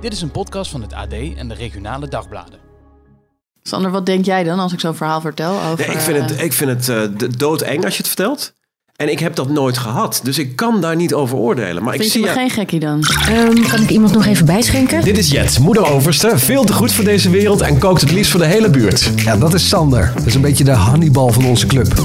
[0.00, 2.58] Dit is een podcast van het AD en de regionale dagbladen.
[3.62, 5.86] Sander, wat denk jij dan als ik zo'n verhaal vertel over...
[5.86, 8.52] Nee, ik vind het, eh, ik vind het eh, d- doodeng als je het vertelt.
[9.00, 10.20] En ik heb dat nooit gehad.
[10.22, 11.82] Dus ik kan daar niet over oordelen.
[11.82, 13.04] Maar ik Vind je zie jou- geen gekkie dan?
[13.28, 15.04] Ehm, kan ik iemand nog even bijschenken?
[15.04, 18.30] Dit is Jet, moeder overste, veel te goed voor deze wereld en kookt het liefst
[18.30, 19.10] voor de hele buurt.
[19.16, 20.12] Ja, dat is Sander.
[20.16, 22.02] Dat is een beetje de Hannibal van onze club.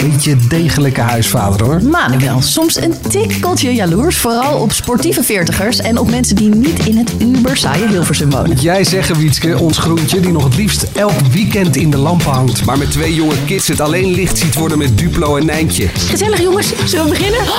[0.00, 1.82] Beetje degelijke huisvader hoor.
[1.82, 4.16] Manuel, soms een tikkeltje jaloers.
[4.16, 8.46] Vooral op sportieve veertigers en op mensen die niet in het uber saaie Hilversum wonen.
[8.48, 12.30] Moet jij zeggen, Wietske, ons groentje die nog het liefst elk weekend in de lampen
[12.30, 12.64] hangt.
[12.64, 15.88] Maar met twee jonge kids het alleen licht ziet worden met Duplo en Nijntje.
[15.88, 17.40] Gezellig jongens, zullen we beginnen?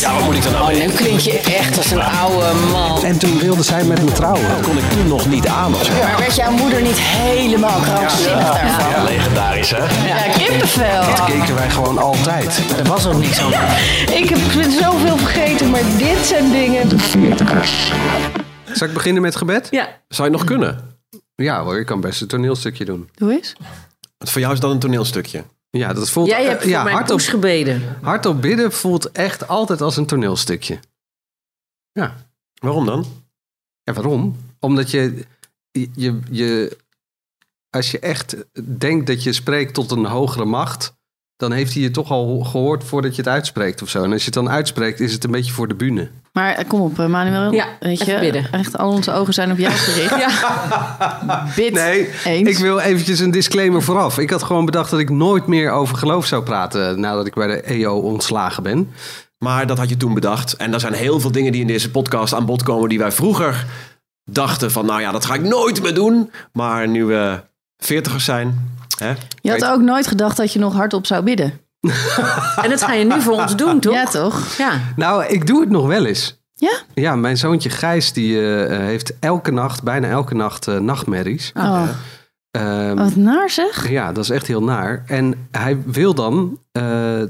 [0.00, 0.78] Ja, wat moet ik dan nou?
[0.78, 3.04] Nu klink je echt als een oude man.
[3.04, 4.48] En toen wilde zij met me trouwen.
[4.48, 5.74] Dat kon ik toen nog niet aan.
[5.74, 5.92] zo.
[5.92, 8.90] Maar werd jouw moeder niet helemaal krankzinnig daarvan?
[8.90, 10.06] Ja, legendarisch hè?
[10.06, 11.00] Ja, kippenvel.
[11.06, 12.60] Dat keken wij gewoon altijd.
[12.78, 13.52] Er was ook niks aan.
[14.14, 14.38] Ik heb
[14.80, 16.88] zoveel vergeten, maar dit zijn dingen...
[18.72, 19.68] Zal ik beginnen met gebed?
[19.70, 19.88] Ja.
[20.08, 20.98] Zou je nog kunnen?
[21.36, 23.08] Ja hoor, ik kan best een toneelstukje doen.
[23.14, 23.52] Doe eens.
[24.18, 25.44] Want voor jou is dat een toneelstukje.
[25.70, 26.28] Ja, dat voelt...
[26.28, 27.98] Jij hebt eh, voor ja, mijn hardop, poes gebeden.
[28.02, 30.78] hardop bidden voelt echt altijd als een toneelstukje.
[31.92, 32.16] Ja.
[32.54, 33.06] Waarom dan?
[33.84, 34.36] En waarom?
[34.58, 35.26] Omdat je,
[35.70, 36.76] je, je,
[37.70, 38.36] als je echt
[38.78, 40.92] denkt dat je spreekt tot een hogere macht,
[41.40, 44.02] dan heeft hij je toch al gehoord voordat je het uitspreekt of zo.
[44.02, 46.08] En als je het dan uitspreekt, is het een beetje voor de bühne.
[46.32, 47.52] Maar eh, kom op, eh, Manuel.
[47.52, 48.46] Ja, Weet je, bidden.
[48.52, 50.16] echt al onze ogen zijn op jou gericht.
[50.24, 51.46] Ja.
[51.56, 52.48] Bid Nee, eens.
[52.48, 54.18] ik wil eventjes een disclaimer vooraf.
[54.18, 57.46] Ik had gewoon bedacht dat ik nooit meer over geloof zou praten nadat ik bij
[57.46, 58.90] de EO ontslagen ben.
[59.38, 60.52] Maar dat had je toen bedacht.
[60.56, 62.88] En er zijn heel veel dingen die in deze podcast aan bod komen...
[62.88, 63.66] die wij vroeger
[64.24, 64.86] dachten van...
[64.86, 66.30] nou ja, dat ga ik nooit meer doen.
[66.52, 67.40] Maar nu we
[67.78, 68.78] veertigers zijn...
[69.00, 71.52] Hè, Je had ook nooit gedacht dat je nog hardop zou bidden.
[72.62, 73.92] En dat ga je nu voor ons doen, toch?
[73.92, 74.56] Ja, toch?
[74.56, 74.80] Ja.
[74.96, 76.38] Nou, ik doe het nog wel eens.
[76.54, 76.80] Ja?
[76.94, 81.52] Ja, mijn zoontje Gijs die eh, heeft elke nacht, bijna elke nacht, eh, nachtmerries.
[81.54, 81.88] Oh,
[82.50, 83.88] Ehm, wat naar zeg.
[83.88, 85.02] Ja, dat is echt heel naar.
[85.06, 87.22] En hij wil dan eh,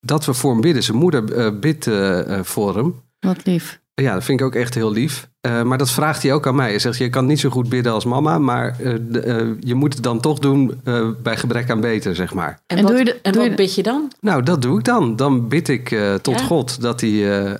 [0.00, 0.82] dat we voor hem bidden.
[0.82, 2.94] Zijn moeder eh, bidt eh, eh, voor hem.
[3.20, 3.80] Wat lief.
[3.94, 5.28] Ja, dat vind ik ook echt heel lief.
[5.48, 6.68] Eh, maar dat vraagt hij ook aan mij.
[6.68, 9.74] Hij zegt, je kan niet zo goed bidden als mama, maar eh, de- eh, je
[9.74, 12.60] moet het dan toch doen eh, bij gebrek aan beter, zeg maar.
[12.66, 14.12] En, En wat, doe je de- en doe wat je- bid je dan?
[14.20, 15.16] Nou, dat doe ik dan.
[15.16, 16.44] Dan bid ik eh, tot Ja?
[16.46, 17.10] God dat hij...
[17.10, 17.50] eh,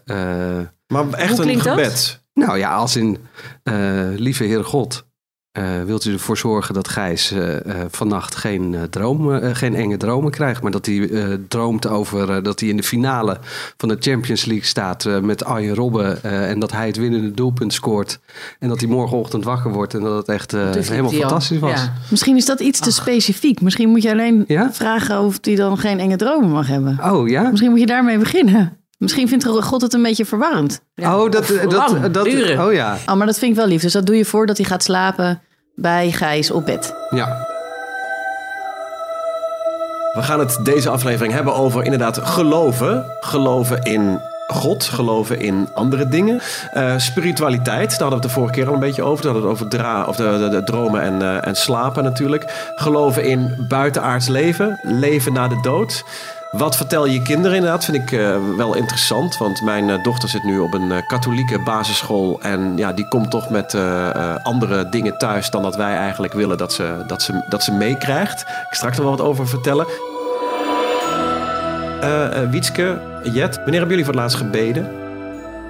[0.58, 1.66] eh, Maar echt Hoe een dat?
[1.68, 2.22] gebed.
[2.34, 3.18] nou ja, als in,
[3.62, 3.74] eh,
[4.16, 5.04] lieve Heer God,
[5.58, 9.74] eh, wilt u ervoor zorgen dat Gijs eh, eh, vannacht geen, eh, dromen, eh, geen
[9.74, 13.38] enge dromen krijgt, maar dat hij eh, droomt over dat hij in de finale
[13.76, 17.30] van de Champions League staat eh, met Arjen Robben eh, en dat hij het winnende
[17.30, 18.18] doelpunt scoort
[18.58, 21.18] en dat hij morgenochtend wakker wordt en dat het echt eh, sliep helemaal al.
[21.18, 21.70] fantastisch was.
[21.80, 21.92] Ja.
[22.10, 23.60] Misschien is dat iets te specifiek.
[23.60, 24.72] Misschien moet je alleen Ja?
[24.72, 26.98] vragen of hij dan geen enge dromen mag hebben.
[27.04, 27.42] Oh ja?
[27.48, 28.76] Misschien moet je daarmee beginnen.
[28.98, 30.80] Misschien vindt God het een beetje verwarrend.
[30.94, 31.18] Ja.
[31.18, 32.26] Oh, dat, dat, dat,
[32.58, 32.96] oh ja.
[33.06, 33.82] Oh, maar dat vind ik wel lief.
[33.82, 35.40] Dus dat doe je voordat hij gaat slapen
[35.80, 36.94] bij Gijs op bed.
[37.10, 37.46] ja.
[40.12, 43.04] We gaan het deze aflevering hebben over inderdaad geloven.
[43.20, 46.40] Geloven in God, geloven in andere dingen.
[46.72, 49.24] Eh, spiritualiteit, daar hadden we het de vorige keer al een beetje over.
[49.24, 52.72] Hadden het over dra of de, de dromen en, eh, en slapen natuurlijk.
[52.74, 56.04] Geloven in buitenaards leven, leven na de dood.
[56.50, 59.38] Wat vertel je kinderen inderdaad, vind ik eh, wel interessant.
[59.38, 62.40] Want mijn eh, dochter zit nu op een eh, katholieke basisschool.
[62.42, 63.76] En ja, die komt toch met
[64.42, 68.40] andere dingen thuis dan dat wij eigenlijk willen dat ze, dat ze, dat ze meekrijgt.
[68.40, 69.86] Ik straks nog wel wat over vertellen.
[72.50, 74.90] Wietske, Jet, wanneer hebben jullie voor het laatst gebeden?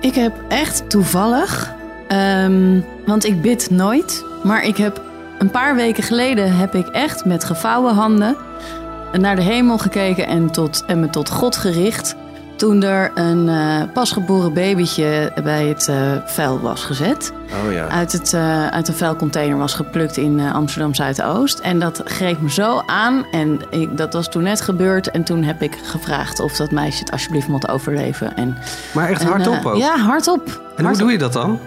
[0.01, 1.75] Ik heb echt toevallig,
[2.09, 5.01] ehm, want ik bid nooit, maar ik heb
[5.39, 8.37] een paar weken geleden heb ik echt met gevouwen handen
[9.13, 12.17] naar de hemel gekeken en, tot, en me tot God gericht.
[12.57, 17.33] Toen er een eh, pasgeboren babytje bij het eh, vuil was gezet.
[17.67, 17.89] Oh ja.
[17.89, 21.59] Uit, het, eh, uit een vuilcontainer was geplukt in Amsterdam Zuidoost.
[21.59, 23.27] En dat greep me zo aan.
[23.31, 25.11] En ik, dat was toen net gebeurd.
[25.11, 28.37] En toen heb ik gevraagd of dat meisje het alsjeblieft mocht overleven.
[28.37, 28.57] En,
[28.95, 29.77] Maar echt en, hardop ook.
[29.77, 30.47] Ja, hardop.
[30.47, 30.99] en hoe Hardop.
[31.03, 31.59] doe je dat dan?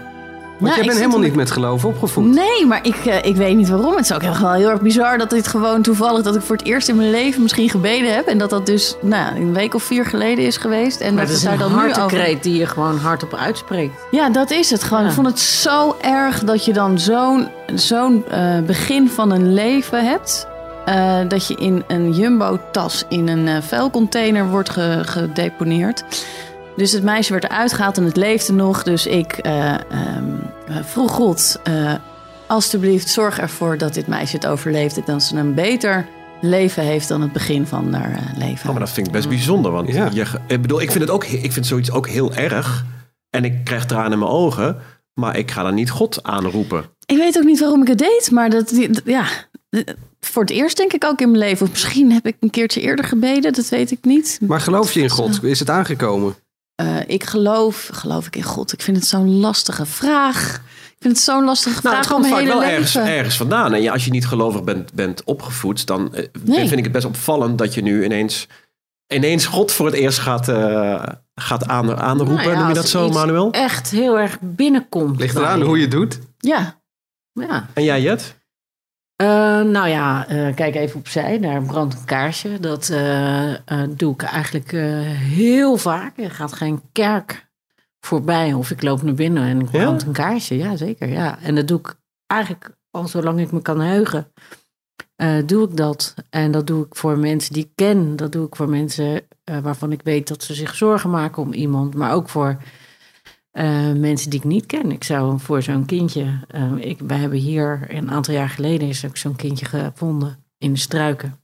[0.62, 2.24] Want Nou, jij ik bent helemaal niet met geloof opgevoed.
[2.24, 3.94] Nee, maar ik, eh, ik weet niet waarom.
[3.96, 6.22] Het is ook echt wel heel erg bizar dat dit gewoon toevallig...
[6.22, 8.26] dat ik voor het eerst in mijn leven misschien gebeden heb.
[8.26, 11.00] En dat dat dus nou, een week of vier geleden is geweest.
[11.00, 12.38] En Maar dat is daar een dan nu over...
[12.40, 13.94] die je gewoon hardop uitspreekt.
[14.10, 15.02] Ja, dat is het gewoon.
[15.02, 15.08] Ja.
[15.08, 20.04] Ik vond het zo erg dat je dan zo'n zo'n eh, begin van een leven
[20.06, 20.46] hebt.
[20.84, 26.04] eh, dat je in een jumbo-tas in een vuilcontainer wordt ge- gedeponeerd.
[26.76, 28.82] Dus het meisje werd eruit gehaald en het leefde nog.
[28.82, 29.80] Dus ik eh, ehm,
[30.66, 31.94] eh, vroeg God, eh,
[32.46, 34.96] alstublieft zorg ervoor dat dit meisje het overleeft.
[34.96, 36.06] En dat ze een beter
[36.40, 38.66] leven heeft dan het begin van haar eh, leven.
[38.66, 39.72] Oh, maar dat vind ik best bijzonder.
[39.72, 40.08] Want Ja.
[40.12, 42.84] je, ik bedoel, ik vind, het ook, ik vind zoiets ook heel erg.
[43.30, 44.76] En ik krijg tranen in mijn ogen.
[45.14, 46.84] maar ik ga dan niet God aanroepen.
[47.06, 49.24] Ik weet ook niet waarom ik het deed, maar dat, dat- ja,
[50.20, 51.66] voor het eerst denk ik ook in mijn leven.
[51.66, 54.38] Of misschien heb ik een keertje eerder gebeden, dat weet ik niet.
[54.46, 55.42] Maar geloof je in God?
[55.44, 56.34] Is het aangekomen?
[56.74, 58.72] Eh, ik geloof, geloof ik in God?
[58.72, 60.54] Ik vind het zo'n lastige vraag.
[60.86, 62.74] Ik vind het zo'n lastige Nou, vraag het om komt vaak hele wel leven.
[62.74, 63.74] ergens, ergens vandaan.
[63.74, 66.58] En ja, als je niet gelovig bent, bent opgevoed, dan eh, Nee.
[66.68, 68.46] vind ik het best opvallend dat je nu ineens,
[69.14, 71.02] ineens God voor het eerst gaat, eh,
[71.34, 72.34] gaat aan, aanroepen.
[72.36, 73.50] Nou ja, Noem je dat zo, iets Manuel?
[73.50, 75.20] Echt heel erg binnenkomt.
[75.20, 76.18] Ligt eraan hoe je het doet.
[76.38, 76.80] Ja,
[77.32, 77.68] Ja.
[77.74, 78.40] En jij, Jet?
[79.16, 81.38] Eh, nou ja, eh, kijk even opzij.
[81.38, 82.60] Daar brandt een kaarsje.
[82.60, 83.54] Dat eh,
[83.90, 84.70] doe ik eigenlijk
[85.16, 86.18] heel vaak.
[86.18, 87.50] Er gaat geen kerk
[88.00, 89.82] voorbij of ik loop naar binnen en ik Ja?
[89.82, 90.56] brand een kaarsje.
[90.56, 91.08] Ja, zeker.
[91.08, 91.38] Ja.
[91.42, 91.94] En dat doe ik
[92.26, 94.32] eigenlijk al zolang ik me kan heugen.
[95.46, 96.14] doe ik dat.
[96.30, 98.16] En dat doe ik voor mensen die ik ken.
[98.16, 99.20] Dat doe ik voor mensen
[99.62, 101.94] waarvan ik weet dat ze zich zorgen maken om iemand.
[101.94, 102.56] Maar ook voor
[103.52, 104.90] eh, mensen die ik niet ken.
[104.92, 106.38] Ik zou voor zo'n kindje.
[106.48, 110.72] eh, ik, wij hebben hier een aantal jaar geleden is ook zo'n kindje gevonden in
[110.72, 111.40] de struiken.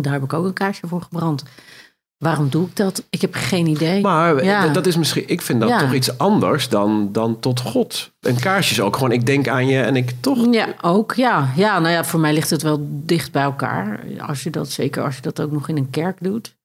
[0.00, 1.42] Daar heb ik ook een kaarsje voor gebrand.
[2.24, 3.06] Waarom doe ik dat?
[3.10, 4.00] Ik heb geen idee.
[4.00, 4.70] Maar Ja.
[4.70, 5.78] d- dat is misschien, ik vind dat Ja.
[5.78, 8.12] toch iets anders dan, dan tot God.
[8.20, 10.46] Een kaarsje is ook gewoon, ik denk aan je en ik toch.
[10.54, 11.14] Ja, ook.
[11.14, 11.52] Ja.
[11.56, 14.00] ja, nou ja, voor mij ligt het wel dicht bij elkaar.
[14.26, 16.56] Als je dat, zeker als je dat ook nog in een kerk doet,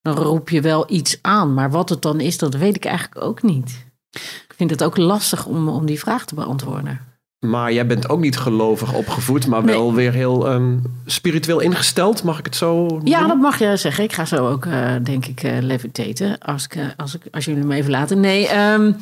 [0.00, 1.54] dan roep je wel iets aan.
[1.54, 3.86] Maar wat het dan is, dat weet ik eigenlijk ook niet.
[4.12, 7.00] Ik vind het ook lastig om, om die vraag te beantwoorden.
[7.38, 9.74] Maar jij bent ook niet gelovig opgevoed, maar Nee.
[9.74, 10.76] wel weer heel ehm,
[11.06, 13.06] spiritueel ingesteld, mag ik het zo noemen?
[13.06, 14.04] Ja, dat mag je zeggen.
[14.04, 16.38] Ik ga zo ook, eh, denk ik, eh levitaten.
[16.38, 18.20] Als, ik, eh, als, ik, als jullie me even laten.
[18.20, 18.92] Nee, ehm,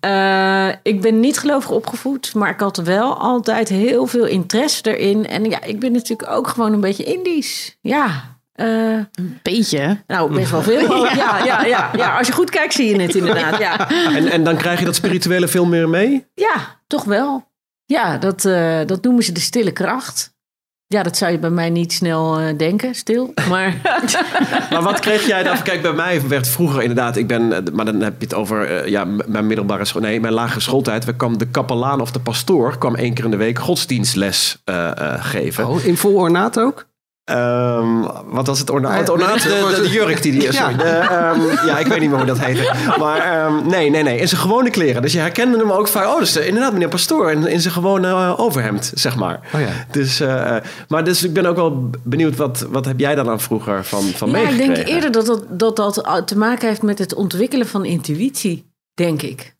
[0.00, 2.34] eh, ik ben niet gelovig opgevoed.
[2.34, 5.26] Maar ik had wel altijd heel veel interesse erin.
[5.26, 7.76] En ja, ik ben natuurlijk ook gewoon een beetje Indisch.
[7.80, 8.29] Ja,
[8.60, 10.02] eh, een beetje.
[10.06, 11.06] nou, best wel veel.
[11.16, 13.58] Ja, ja, ja, ja, als je goed kijkt zie je het inderdaad.
[13.58, 16.26] Ja, En, en dan krijg je dat spirituele veel meer mee?
[16.34, 17.48] ja toch wel.
[17.86, 20.38] Ja, dat, eh, dat noemen ze de stille kracht.
[20.86, 23.32] Ja, dat zou je bij mij niet snel eh, denken, stil.
[23.48, 23.74] Maar
[24.70, 25.62] Maar wat kreeg jij dan?
[25.62, 29.04] Kijk, bij mij werd vroeger inderdaad, ik ben, maar dan heb je het over ja,
[29.04, 31.04] mijn middelbare school, nee, mijn lagere schooltijd.
[31.04, 34.90] We kwam de kapelaan of de pastoor kwam één keer in de week godsdienstles eh,
[34.90, 35.68] eh, geven.
[35.68, 36.88] Oh, in vol ornaat ook?
[37.24, 38.90] Ehm, wat was het ornaat?
[38.90, 40.58] Ah, ja, het ornaat, ik de, de, de jurk die die is.
[40.58, 40.70] Ja.
[40.70, 42.74] ehm, ja, ik weet niet meer hoe dat heette.
[42.98, 44.18] Maar ehm, nee, nee, nee.
[44.18, 45.02] In zijn gewone kleren.
[45.02, 46.06] Dus je herkende hem ook vaak.
[46.06, 47.30] Oh, dat is eh, inderdaad meneer Pastoor.
[47.30, 49.40] In, in zijn gewone eh, overhemd, zeg maar.
[49.54, 49.68] Oh ja.
[49.90, 50.56] Dus, eh,
[50.88, 52.36] maar dus ik ben ook wel benieuwd.
[52.36, 55.44] Wat, wat heb jij dan aan vroeger van, van Ja, ik denk eerder dat dat,
[55.48, 59.58] dat dat te maken heeft met het ontwikkelen van intuïtie, denk ik.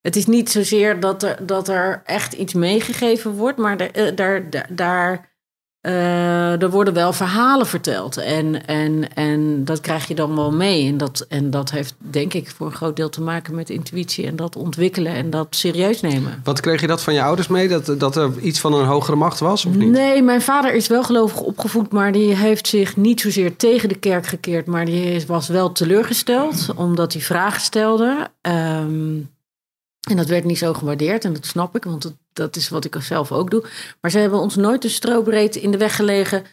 [0.00, 4.48] Het is niet zozeer dat er, dat er echt iets meegegeven wordt, maar daar, daar,
[4.70, 5.33] daar,
[5.84, 8.16] eh, er worden wel verhalen verteld.
[8.16, 10.88] En, en, en dat krijg je dan wel mee.
[10.88, 14.26] En dat, en dat heeft, denk ik, voor een groot deel te maken met intuïtie
[14.26, 16.40] en dat ontwikkelen en dat serieus nemen.
[16.44, 17.68] Wat kreeg je dat van je ouders mee?
[17.68, 19.90] Dat, dat er iets van een hogere macht was, of niet?
[19.90, 23.98] Nee, mijn vader is wel gelovig opgevoed, maar die heeft zich niet zozeer tegen de
[23.98, 28.28] kerk gekeerd, maar die was wel teleurgesteld omdat hij vragen stelde.
[28.40, 29.18] Ehm,
[30.08, 32.84] en dat werd niet zo gewaardeerd en dat snap ik, want dat, dat is wat
[32.84, 33.64] ik zelf ook doe.
[34.00, 36.44] Maar ze hebben ons nooit een strobreed in de weg gelegen.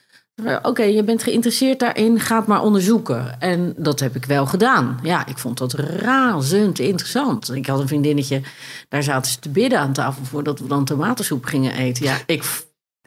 [0.61, 3.39] Oké, je bent geïnteresseerd daarin, ga het maar onderzoeken.
[3.39, 4.99] En dat heb ik wel gedaan.
[5.03, 7.53] Ja, ik vond dat razend interessant.
[7.53, 8.41] Ik had een vriendinnetje,
[8.89, 12.05] daar zaten ze te bidden aan tafel voordat we dan tomatensoep gingen eten.
[12.05, 12.43] Ja, ik,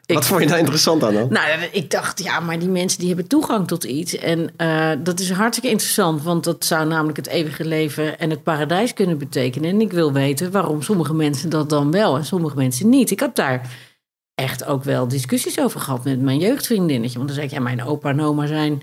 [0.05, 1.27] ik Wat vond je daar interessant aan dan?
[1.29, 4.15] nou, ik dacht, ja, maar die mensen die hebben toegang tot iets.
[4.15, 8.43] En eh, dat is hartstikke interessant, want dat zou namelijk het eeuwige leven en het
[8.43, 9.69] paradijs kunnen betekenen.
[9.69, 13.11] En ik wil weten waarom sommige mensen dat dan wel en sommige mensen niet.
[13.11, 13.69] Ik heb daar
[14.35, 17.15] echt ook wel discussies over gehad met mijn jeugdvriendinnetje.
[17.17, 18.81] Want dan zei ik, ja, mijn opa en oma zijn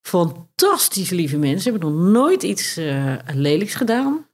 [0.00, 1.60] fantastisch lieve mensen.
[1.60, 4.26] Ze hebben nog nooit iets eh, lelijks gedaan.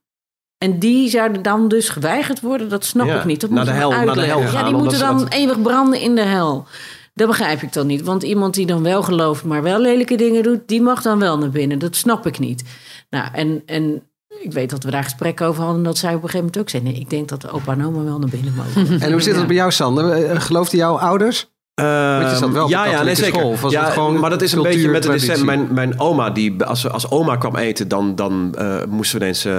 [0.64, 3.40] En die zouden dan dus geweigerd worden, dat snap Ja, ik niet.
[3.40, 5.62] Dat naar moet de hel- naar de hel gaan, Ja, die moeten dan dat- eeuwig
[5.62, 6.67] branden in de hel.
[7.14, 8.02] Dat begrijp ik dan niet.
[8.02, 11.38] Want iemand die dan wel gelooft, maar wel lelijke dingen doet, die mag dan wel
[11.38, 11.79] naar binnen.
[11.79, 12.64] Dat snap ik niet.
[13.11, 14.02] Nou, en, en
[14.40, 15.83] ik weet dat we daar gesprekken over hadden.
[15.83, 17.85] Dat zij op een gegeven moment ook zei: Nee, ik denk dat de opa en
[17.87, 19.00] oma wel naar binnen mogen.
[19.02, 20.11] En hoe zit het bij jou, Sander?
[20.12, 21.50] Eh, Geloofden jouw ouders?
[22.19, 23.35] Want je zat wel op ja, de ja, nee, zeker.
[23.39, 25.45] school, of was ja, het gewoon maar dat is een beetje met de december.
[25.45, 29.45] Mijn, mijn oma, die, als, als oma kwam eten, dan, dan eh, moesten we ineens
[29.45, 29.53] eh,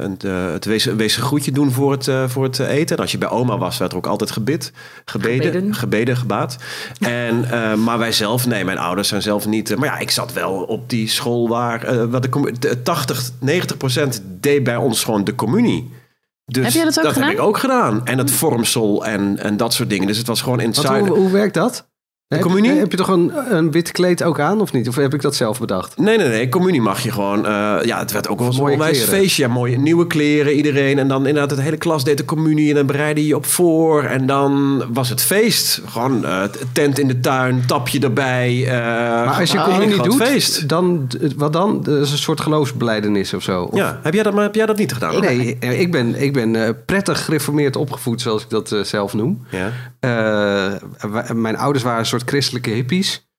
[0.00, 2.96] een, eh, het wezen, wezen groetje doen voor het, eh, voor het eten.
[2.96, 4.72] En als je bij oma was, werd er ook altijd gebid,
[5.04, 6.16] gebeden, gebeden, Gebeden.
[6.16, 6.56] gebaat.
[7.00, 9.76] En, eh, maar wij zelf, nee, mijn ouders zijn zelf niet.
[9.76, 14.22] maar ja, ik zat wel op die school waar eh, wat de 80, 90 procent
[14.40, 15.90] deed bij ons gewoon de communie.
[16.52, 17.30] Dus Heb jij dat ook heb gedaan?
[17.30, 18.06] ik ook gedaan.
[18.06, 20.06] En het vormsel en, en dat soort dingen.
[20.06, 21.90] Dus het was gewoon in het Wat, hoe werkt dat?
[22.32, 22.78] De Heb- communie?
[22.78, 24.88] Heb je toch een, een wit kleed ook aan, of niet?
[24.88, 25.98] Of heb ik dat zelf bedacht?
[25.98, 26.48] Nee, nee, nee.
[26.48, 27.46] Communie mag je gewoon.
[27.46, 29.42] eh, ja, het werd ook wel Mooie onwijs feestje.
[29.42, 30.98] Ja, mooie nieuwe kleren, iedereen.
[30.98, 32.68] En dan inderdaad, de hele klas deed de communie.
[32.68, 34.02] En dan bereidde je je op voor.
[34.04, 35.80] En dan was het feest.
[35.86, 38.64] Gewoon eh, tent in de tuin, tapje erbij.
[38.66, 40.68] eh, Maar als je gewoon communie een doet, feest.
[40.68, 41.82] dan, wat dan?
[41.82, 43.62] Dat is een soort geloofsbelijdenis of zo?
[43.62, 45.20] Of- Ja, heb jij dat, maar heb jij dat niet gedaan?
[45.20, 49.46] Nee, ik ben, ik ben prettig gereformeerd opgevoed, zoals ik dat zelf noem.
[49.50, 49.70] Ja.
[51.34, 53.30] Mijn ouders waren een soort christelijke hippies.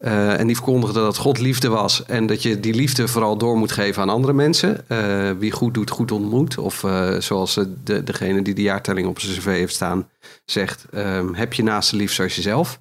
[0.00, 2.04] Eh, en die verkondigden dat God liefde was.
[2.04, 4.88] En dat je die liefde vooral door moet geven aan andere mensen.
[4.88, 6.58] Eh, wie goed doet, goed ontmoet.
[6.58, 10.08] Of eh, zoals de, degene die de jaartelling op zijn cv heeft staan
[10.44, 10.86] zegt.
[10.90, 12.80] ehm, heb je naast lief zoals jezelf.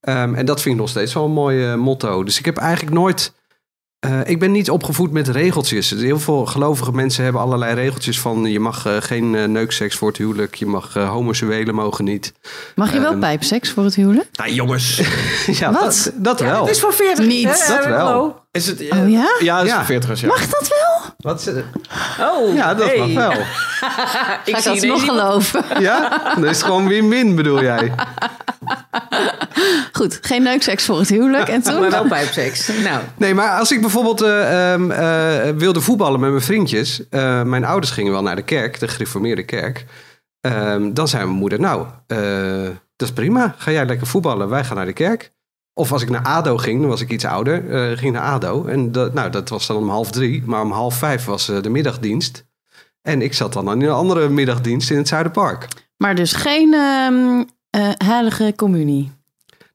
[0.00, 2.24] Ehm, en dat vind ik nog steeds wel een mooi motto.
[2.24, 3.32] Dus ik heb eigenlijk nooit...
[4.02, 5.90] eh, ik ben niet opgevoed met regeltjes.
[5.90, 8.44] Heel veel gelovige mensen hebben allerlei regeltjes van...
[8.44, 10.54] je mag eh, geen eh, neukseks voor het huwelijk.
[10.54, 12.32] Je mag homoseksuelen mogen niet.
[12.74, 14.28] Mag je wel pijpseks voor het huwelijk?
[14.32, 14.96] Nou, jongens.
[15.60, 15.82] Ja, Wat?
[15.82, 16.60] Dat, dat wel.
[16.66, 17.26] Het is voor 40.
[17.26, 17.66] Niet.
[17.66, 17.74] hè?
[17.76, 18.40] Dat wel.
[18.50, 19.36] Is het, Oh ja?
[19.40, 19.76] Ja, dat is Ja.
[19.76, 20.26] voor 40 ja.
[20.26, 21.14] Mag dat wel?
[21.18, 21.64] Wat, ze-
[22.20, 22.98] Oh, ja, dat hey.
[22.98, 23.32] mag wel.
[23.80, 25.64] Ga ik zie dat nog geloven?
[25.78, 26.22] Ja?
[26.40, 27.92] Dat is gewoon win-win, bedoel jij?
[29.98, 31.48] Goed, geen neukseks voor het huwelijk.
[31.48, 31.80] En toen?
[31.80, 32.68] Maar wel pijpseks.
[32.82, 37.08] Nou, Nee, maar als ik bijvoorbeeld eh, ehm, eh, wilde voetballen met mijn vriendjes...
[37.08, 39.84] eh, mijn ouders gingen wel naar de kerk, de gereformeerde kerk...
[40.40, 42.18] ehm, dan zei mijn moeder, nou, eh,
[42.96, 43.54] dat is prima.
[43.58, 45.32] Ga jij lekker voetballen, wij gaan naar de kerk.
[45.74, 48.64] Of als ik naar ADO ging, dan was ik iets ouder, eh, ging naar ADO.
[48.66, 51.62] En dat, nou, dat was dan om half drie, maar om half vijf was eh,
[51.62, 52.44] de middagdienst.
[53.02, 55.68] En ik zat dan in een andere middagdienst in het Zuiderpark.
[55.96, 59.12] Maar dus geen ehm, eh, heilige communie.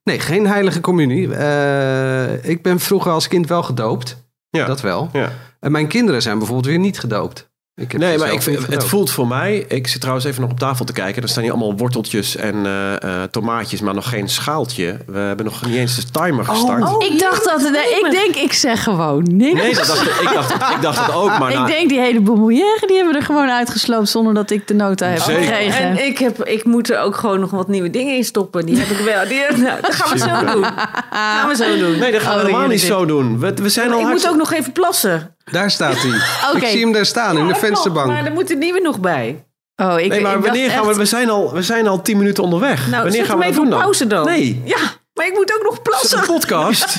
[0.04, 1.34] Nee, geen heilige communie.
[1.34, 4.16] Eh, ik ben vroeger als kind wel gedoopt.
[4.50, 4.66] Ja.
[4.66, 5.08] Dat wel.
[5.12, 5.32] Ja.
[5.60, 7.47] En mijn kinderen zijn bijvoorbeeld weer niet gedoopt.
[7.78, 9.64] Ik heb Nee, maar ik het voelt voor mij...
[9.68, 11.22] Ik zit trouwens even nog op tafel te kijken.
[11.22, 14.96] Er staan hier allemaal worteltjes en eh, eh, tomaatjes, maar nog geen schaaltje.
[15.06, 16.82] We hebben nog niet eens de timer gestart.
[16.82, 17.04] oh.
[17.04, 17.60] ik dacht dat...
[17.60, 19.60] Nee, ik denk, ik zeg gewoon niks.
[19.62, 21.50] Nee, dat dacht, ik, ik, dacht, ik dacht het ook, maar...
[21.52, 24.08] ik nou, denk, die hele bonbonnière, die hebben we er gewoon uitgesloopt...
[24.08, 25.42] zonder dat ik de nota heb Zeker.
[25.42, 25.80] gekregen.
[25.80, 28.66] en ik, heb, ik moet er ook gewoon nog wat nieuwe dingen in stoppen.
[28.66, 29.28] Die heb ik wel.
[29.28, 30.64] Die, nou, dat gaan we zo doen.
[31.10, 31.98] gaan we zo doen.
[31.98, 33.38] nee, dat gaan we Oh, helemaal niet zo doen.
[33.38, 35.36] We, we zijn al ik moet ook nog even plassen.
[35.50, 36.20] Daar staat hij.
[36.54, 36.64] Oké.
[36.64, 38.06] Ik zie hem daar staan in de vensterbank.
[38.06, 39.44] Maar er moet een nieuwe nog bij.
[39.76, 40.88] Oh, ik, Nee, maar ik wanneer gaan we...
[40.88, 42.78] echt- We zijn al, we zijn al tien minuten onderweg.
[42.88, 44.24] Nou, wanneer zet gaan we hem dat even doen op pauze dan.
[44.26, 44.76] Nee, Ja,
[45.14, 46.22] maar ik moet ook nog het plassen.
[46.22, 46.86] is een podcast.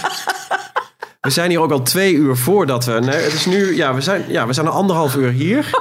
[1.21, 2.91] We zijn hier ook al twee uur voordat we...
[2.91, 3.75] Nee, het is nu...
[3.75, 5.65] Ja, we zijn, ja, we zijn al anderhalf uur hier.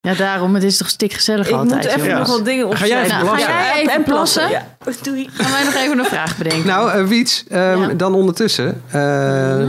[0.00, 1.82] Ja, daarom, het is toch stikgezellig Ik altijd.
[1.96, 3.16] moet even nog wat dingen Ga jij opschrijven.
[3.16, 3.74] even Nou, ga plassen?
[3.74, 4.50] jij even plassen?
[4.50, 4.66] Ja,
[5.02, 5.28] doei.
[5.32, 6.66] Gaan wij nog even een vraag bedenken?
[6.66, 7.88] Nou, eh, Wiets, ehm, Ja.
[7.94, 8.82] dan ondertussen.
[8.90, 9.64] eh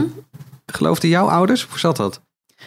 [0.72, 1.62] Geloofden jouw ouders?
[1.62, 2.20] Hoe zat dat?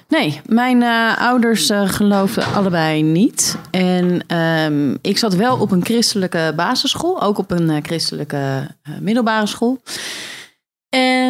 [0.07, 3.57] Nee, mijn eh, ouders eh, geloofden allebei niet.
[3.71, 8.67] En ehm, ik zat wel op een christelijke basisschool, ook op een eh, christelijke
[8.99, 9.81] middelbare school.
[10.89, 11.22] En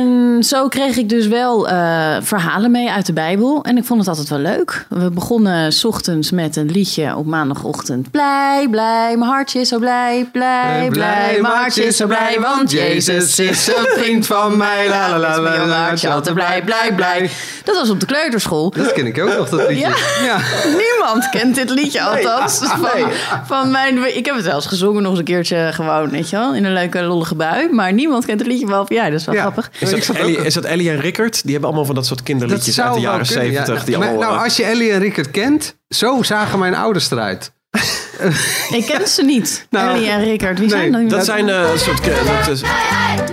[0.43, 3.63] zo kreeg ik dus wel eh, verhalen mee uit de Bijbel.
[3.63, 4.85] En ik vond het altijd wel leuk.
[4.89, 8.11] We begonnen 's ochtends met een liedje op maandagochtend.
[8.11, 10.29] Blij, blij, mijn hartje is zo blij.
[10.31, 12.37] Blij, blij, mijn hartje is zo blij.
[12.39, 14.89] Want Jezus is een vriend van mij.
[14.89, 17.29] La la la la, la hartje altijd blij, blij, blij.
[17.63, 18.69] Dat was op de kleuterschool.
[18.69, 19.95] Dat ken ik ook nog, dat liedje.
[20.23, 20.37] Ja.
[21.03, 22.57] Niemand kent dit liedje althans.
[22.81, 23.11] Van,
[23.47, 26.35] van mijn, ik heb het wel eens gezongen nog eens een keertje gewoon, weet je
[26.35, 27.69] wel, in een leuke lollige bui.
[27.71, 29.41] Maar niemand kent het liedje wel van, ja, dat is wel Ja.
[29.41, 29.69] grappig.
[29.79, 31.41] Is dat, Ellie, ook- is dat Ellie en Rickert?
[31.43, 33.65] Die hebben allemaal van dat soort kinderliedjes uit de jaren kunnen, ja.
[33.65, 33.83] 70.
[33.85, 37.11] Die Maar, allemaal, nou, eh, als je Ellie en Rickert kent, zo zagen mijn ouders
[37.11, 37.51] eruit.
[38.77, 39.67] Ik ken ze niet.
[39.69, 41.09] Nou, Ellie en Rickert, wie nee, zijn dat?
[41.09, 41.99] dat zijn eh, een soort...
[41.99, 42.61] ki- Dat is,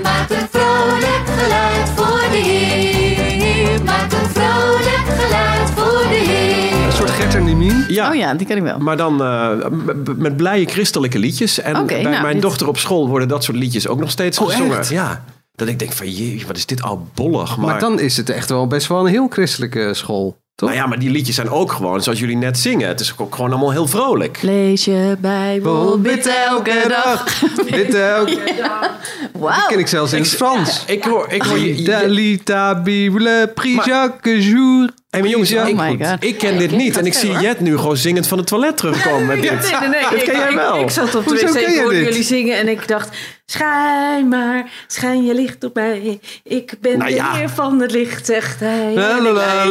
[0.02, 2.69] Maak een vrolijk geluid voor de Heer.
[7.88, 8.78] Ja, Oh ja, die ken ik wel.
[8.78, 9.50] maar dan eh,
[10.16, 11.60] met blije christelijke liedjes.
[11.60, 14.38] En bij nou, mijn dit- dochter op school worden dat soort liedjes ook nog steeds
[14.38, 14.78] Oh, gezongen.
[14.78, 14.88] echt?
[14.88, 17.56] Ja, dat ik denk van, jee, wat is dit oudbollig.
[17.56, 20.68] Maar, Maar dan is het echt wel best wel een heel christelijke school, toch?
[20.68, 22.88] nou ja, maar die liedjes zijn ook gewoon zoals jullie net zingen.
[22.88, 24.42] Het is ook gewoon allemaal heel vrolijk.
[24.42, 27.38] Lees je Bijbel, bid elke dag.
[27.70, 28.28] Dit ook.
[29.40, 29.66] Wauw.
[29.68, 30.84] ken ik zelfs in het Frans.
[30.86, 31.76] Ik hoor, ik hoor je...
[31.76, 34.90] je- Dalita Bible, prie chaque jour.
[35.10, 36.24] Hey, maar jongens, Ja, ik, oh my God.
[36.24, 36.96] ik ken dit niet.
[36.96, 39.50] En ik zie Jet nu gewoon zingend van het toilet terugkomen met dit.
[39.50, 40.00] Nee, nee, nee.
[40.10, 40.80] Dit ik, ken jij ik- wel.
[40.80, 42.04] Ik, zat op de wc, ik hoorde dit?
[42.04, 43.08] jullie zingen en ik dacht...
[43.46, 46.20] Schijn maar, schijn je licht op mij.
[46.44, 47.34] Ik ben Nou de ja.
[47.34, 48.92] heer van het licht, zegt hij.
[48.94, 49.64] La En ik ja,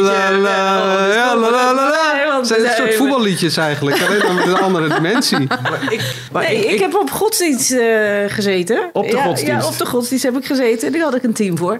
[2.44, 5.46] Zijn een soort voetballiedjes eigenlijk, alleen dan met een andere dimensie.
[6.32, 8.90] Maar Nee, ik, heb op godsdienst eh, gezeten.
[8.92, 9.62] Op de ja, godsdienst?
[9.64, 10.92] Ja, op de godsdienst heb ik gezeten.
[10.92, 11.78] Daar had ik een team voor.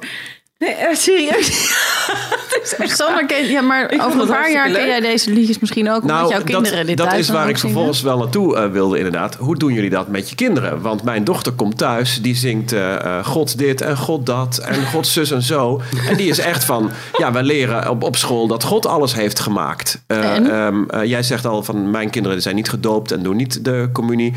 [0.61, 1.49] Nee, echt serieus.
[2.99, 5.90] Sander, ken, ja, maar over een het paar jaar hartstikke ken jij deze liedjes misschien
[5.90, 6.02] ook.
[6.02, 7.61] omdat jouw kinderen dat, dit dat is waar ik zingen.
[7.61, 9.35] vervolgens wel naartoe eh, wilde inderdaad.
[9.35, 10.81] Hoe doen jullie dat met je kinderen?
[10.81, 14.87] Want mijn dochter komt thuis, die zingt eh, eh, God dit en God dat en
[14.87, 15.81] God zus en zo.
[16.09, 19.40] En die is echt van, ja, we leren op, op school dat God alles heeft
[19.40, 20.02] gemaakt.
[20.07, 20.50] Eh, En?
[20.50, 23.88] ehm, eh, jij zegt al van, mijn kinderen zijn niet gedoopt en doen niet de
[23.93, 24.35] communie.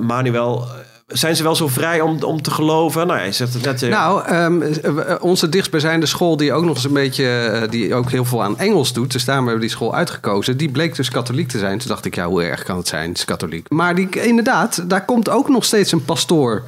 [0.00, 0.66] Manuel,
[1.12, 3.06] zijn ze wel zo vrij om, om te geloven?
[3.06, 3.80] Nou, je zegt het net...
[3.80, 8.10] Nou, ehm, eh, onze dichtstbijzijnde school, die ook nog eens een beetje, eh, die ook
[8.10, 11.10] heel veel aan Engels doet, dus daarom hebben we die school uitgekozen, die bleek dus
[11.10, 11.78] katholiek te zijn.
[11.78, 13.08] Toen dacht ik, ja, hoe erg kan het zijn?
[13.08, 13.70] Het is katholiek.
[13.70, 16.62] Maar die, inderdaad, daar komt ook nog steeds een pastoor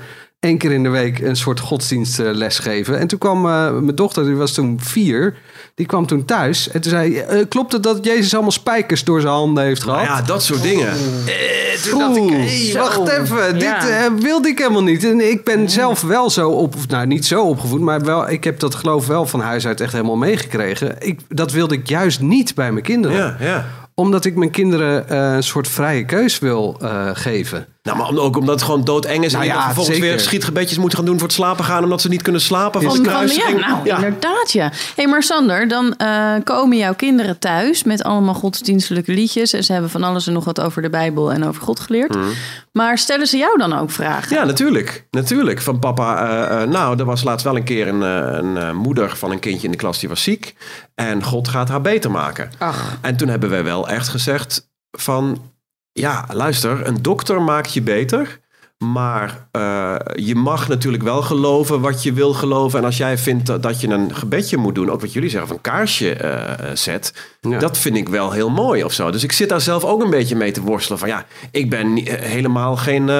[0.45, 2.99] één keer in de week een soort godsdienstles geven.
[2.99, 5.37] En toen kwam eh, mijn dochter, die was toen vier,
[5.75, 9.21] die kwam toen thuis en toen zei, eh, klopt het dat Jezus allemaal spijkers door
[9.21, 10.03] zijn handen heeft gehad?
[10.05, 10.89] nou ja, dat soort dingen.
[10.89, 13.53] Eh, toen dacht ik, hey, wacht even, Ja.
[13.81, 15.05] dit eh, wilde ik helemaal niet.
[15.05, 18.59] En ik ben zelf wel zo op, nou niet zo opgevoed, maar wel, ik heb
[18.61, 20.97] dat geloof wel van huis uit echt helemaal meegekregen.
[20.99, 23.17] Ik, dat wilde ik juist niet bij mijn kinderen.
[23.17, 23.67] Ja, ja.
[23.95, 27.67] Omdat ik mijn kinderen eh, een soort vrije keus wil eh, geven.
[27.85, 29.33] Nou, maar ook omdat het gewoon doodeng is.
[29.33, 30.11] Nou en die ja, vervolgens zeker.
[30.11, 31.83] weer schietgebedjes moeten gaan doen voor het slapen gaan.
[31.83, 33.95] Omdat ze niet kunnen slapen van Van, de ja, nou, Ja.
[33.95, 34.73] inderdaad, ja.
[34.97, 39.53] hey, maar Sander, dan eh, komen jouw kinderen thuis met allemaal godsdienstelijke liedjes.
[39.53, 42.15] En ze hebben van alles en nog wat over de Bijbel en over God geleerd.
[42.15, 42.29] Mhm.
[42.73, 44.37] Maar stellen ze jou dan ook vragen?
[44.37, 45.07] Ja, natuurlijk.
[45.11, 45.61] Natuurlijk.
[45.61, 49.17] Van papa, eh, eh, nou, er was laatst wel een keer een, eh, een moeder
[49.17, 50.55] van een kindje in de klas die was ziek.
[50.95, 52.51] En God gaat haar beter maken.
[52.59, 55.53] Ach, En toen hebben wij wel echt gezegd van,
[55.95, 58.41] ja, luister, een dokter maakt je beter.
[58.79, 62.79] Maar eh, je mag natuurlijk wel geloven wat je wil geloven.
[62.79, 65.51] En als jij vindt dat, dat je een gebedje moet doen, ook wat jullie zeggen,
[65.51, 67.59] of een kaarsje eh, zet, Ja.
[67.59, 69.11] dat vind ik wel heel mooi of zo.
[69.11, 70.99] Dus ik zit daar zelf ook een beetje mee te worstelen.
[70.99, 73.11] Van ja, ik ben eh, helemaal geen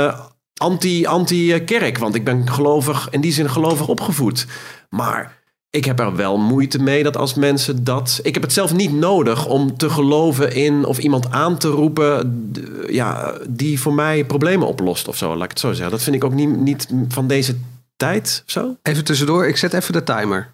[0.55, 4.47] anti- anti-kerk, want ik ben gelovig, in die zin gelovig opgevoed.
[4.91, 5.43] Maar
[5.75, 8.21] ik heb er wel moeite mee dat als mensen dat.
[8.23, 12.53] Ik heb het zelf niet nodig om te geloven in of iemand aan te roepen.
[12.89, 15.35] Ja, die voor mij problemen oplost of zo.
[15.35, 15.91] Laat ik het zo zeggen.
[15.91, 17.57] Dat vind ik ook niet, niet van deze
[17.97, 18.77] tijd zo.
[18.83, 20.51] Even tussendoor, ik zet even de timer.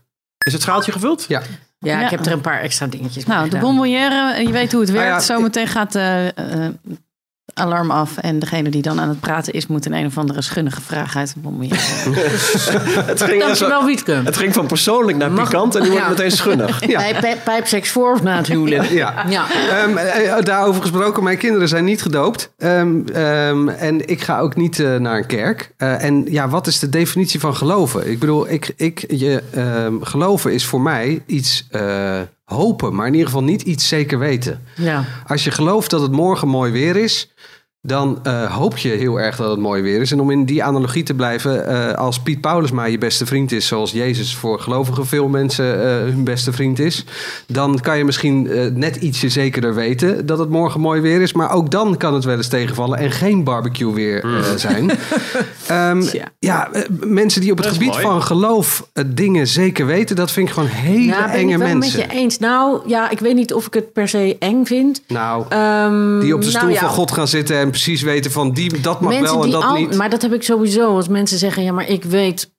[0.46, 1.24] Is het schaaltje gevuld?
[1.28, 1.42] Ja.
[1.78, 2.04] ja, Ja.
[2.04, 4.90] ik heb er een paar extra dingetjes Nou, de bonbonnière, eh, je weet hoe het
[4.90, 5.12] werkt.
[5.12, 5.34] Ah, ja.
[5.34, 6.32] Zometeen gaat de
[7.54, 8.16] alarm af.
[8.16, 11.16] En degene die dan aan het praten is, moet een een of andere schunnige vraag
[11.16, 11.76] uit de bonbonnière.
[13.10, 14.20] Het ging, zo- Dankjewel, Wietke.
[14.24, 16.10] het ging van persoonlijk naar Mag- pikant en nu wordt Ja.
[16.10, 16.78] meteen schunnig.
[16.90, 16.98] Ja.
[16.98, 18.88] Bij pij- pijpseks voor of na het huwelijk?
[18.90, 19.24] Ja.
[19.28, 19.44] Ja.
[19.70, 22.50] Ehm, eh, daarover gesproken, mijn kinderen zijn niet gedoopt.
[22.58, 25.72] Ehm, ehm, en ik ga ook niet eh, naar een kerk.
[25.76, 28.10] Eh, en ja, wat is de definitie van geloven?
[28.10, 32.18] Ik bedoel, ik, ik, je, ehm, geloven is voor mij iets eh,
[32.54, 34.62] hopen, maar in ieder geval niet iets zeker weten.
[34.76, 35.04] ja.
[35.26, 37.30] Als je gelooft dat het morgen mooi weer is,
[37.82, 40.12] dan eh, hoop je heel erg dat het mooi weer is.
[40.12, 43.66] En om in die analogie te blijven, eh, als Piet Paulusma je beste vriend is,
[43.66, 47.04] zoals Jezus voor gelovige veel mensen eh, hun beste vriend is,
[47.46, 51.32] dan kan je misschien eh, net ietsje zekerder weten dat het morgen mooi weer is.
[51.32, 54.90] Maar ook dan kan het wel eens tegenvallen en geen barbecue weer eh, zijn.
[55.66, 56.02] Ehm,
[56.38, 56.68] ja,
[57.00, 58.02] mensen die op het gebied mooi.
[58.02, 61.68] van geloof dingen zeker weten, dat vind ik gewoon hele Ja, ben enge ik wel
[61.68, 62.00] mensen.
[62.00, 62.38] met je eens.
[62.38, 65.02] Nou, ja, ik weet niet of ik het per se eng vind.
[65.08, 68.30] Nou, Ehm, die op de nou stoel ja, van God gaan zitten en precies weten
[68.30, 69.96] van die, dat mag mensen wel en dat al, niet.
[69.96, 70.96] Maar dat heb ik sowieso.
[70.96, 72.50] Als mensen zeggen, ja, maar ik weet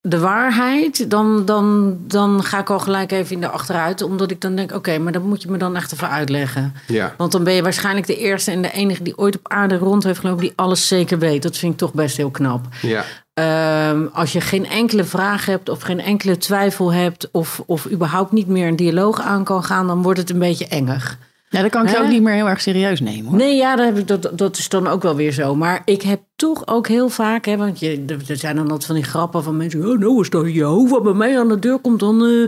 [0.00, 4.02] de waarheid, dan, dan, dan ga ik al gelijk even in de achteruit.
[4.02, 6.74] Omdat ik dan denk, oké, maar dat moet je me dan echt even uitleggen.
[6.86, 7.14] Ja.
[7.16, 10.04] Want dan ben je waarschijnlijk de eerste en de enige die ooit op aarde rond
[10.04, 11.42] heeft gelopen, die alles zeker weet.
[11.42, 12.66] Dat vind ik toch best heel knap.
[12.82, 13.04] Ja.
[13.34, 18.32] Ehm, als je geen enkele vraag hebt of geen enkele twijfel hebt of, of überhaupt
[18.32, 21.18] niet meer een dialoog aan kan gaan, dan wordt het een beetje engig.
[21.50, 22.00] Ja, dan kan ik Hè?
[22.00, 23.24] ook niet meer heel erg serieus nemen.
[23.24, 23.36] Hoor.
[23.36, 25.54] Nee, ja, dat, heb ik, dat, dat is dan ook wel weer zo.
[25.54, 28.94] Maar ik heb toch ook heel vaak, hè, want je, er zijn dan altijd van
[28.94, 29.80] die grappen van mensen.
[29.80, 32.42] Oh, nou, als dan Jehovah bij mij aan de deur komt, dan, eh,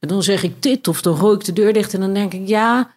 [0.00, 2.32] en dan zeg ik dit of dan gooi ik de deur dicht en dan denk
[2.32, 2.90] ik ja.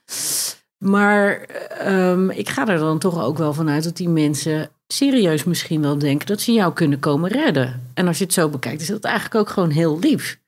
[0.78, 1.40] Maar
[1.80, 5.98] ehm, ik ga er dan toch ook wel vanuit dat die mensen serieus misschien wel
[5.98, 7.92] denken dat ze jou kunnen komen redden.
[7.94, 10.42] En als je het zo bekijkt, is dat eigenlijk ook gewoon heel lief.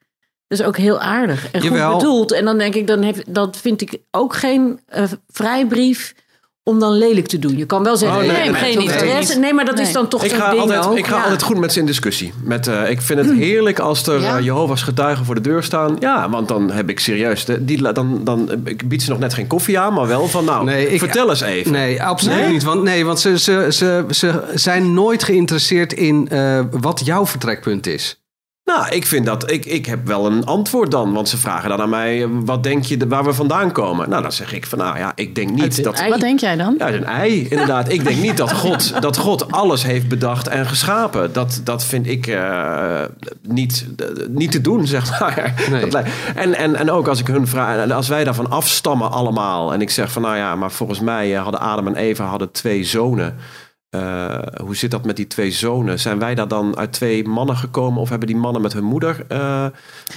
[0.48, 1.90] Dat is ook heel aardig en Jawel.
[1.90, 2.32] goed bedoeld.
[2.32, 6.14] En dan denk ik, dan heeft, dat vind ik ook geen eh, vrijbrief
[6.62, 7.56] om dan lelijk te doen.
[7.56, 9.38] Je kan wel zeggen, Oh, ik nee, heb nee, geen interesse.
[9.38, 9.84] Nee, maar dat Nee.
[9.84, 10.98] is dan toch Ik ga, ding altijd, ook.
[10.98, 11.22] ik ga Ja.
[11.22, 12.32] altijd goed met ze in discussie.
[12.44, 14.36] Met, eh, ik vind het heerlijk als er Ja.
[14.38, 15.96] eh, Jehovah's getuigen voor de deur staan.
[16.00, 17.44] Ja, want dan heb ik serieus...
[17.44, 20.44] De, die, dan, dan, ik bied ze nog net geen koffie aan, maar wel van...
[20.44, 21.72] Nou, Nee, ik- vertel eens even.
[21.72, 22.48] Nee, absoluut Nee?
[22.52, 22.62] niet.
[22.62, 27.86] Want, nee, want ze, ze, ze, ze zijn nooit geïnteresseerd in eh, wat jouw vertrekpunt
[27.86, 28.20] is.
[28.66, 31.12] Nou, ik vind dat, ik, ik heb wel een antwoord dan.
[31.12, 34.08] Want ze vragen dan aan mij, eh, wat denk je waar we vandaan komen?
[34.08, 35.94] Nou, dan zeg ik van, nou ja, ik denk niet dat...
[35.94, 36.10] ei.
[36.10, 36.74] Wat denk jij dan?
[36.78, 37.92] Ja, een ei, inderdaad.
[37.92, 41.32] Ik denk niet dat God, dat God alles heeft bedacht en geschapen.
[41.32, 43.02] Dat, dat vind ik eh,
[43.42, 43.86] niet,
[44.28, 45.54] niet te doen, zeg maar.
[45.70, 45.86] Nee.
[45.96, 49.72] Dat en, en, en ook als ik hun vraag, als wij daarvan afstammen allemaal.
[49.72, 52.50] En ik zeg van, nou ja, maar volgens mij eh, hadden Adam en Eva hadden
[52.50, 53.36] twee zonen.
[53.90, 56.00] Eh, hoe zit dat met die twee zonen?
[56.00, 58.00] Zijn wij daar dan uit twee mannen gekomen?
[58.00, 59.64] Of hebben die mannen met hun moeder eh,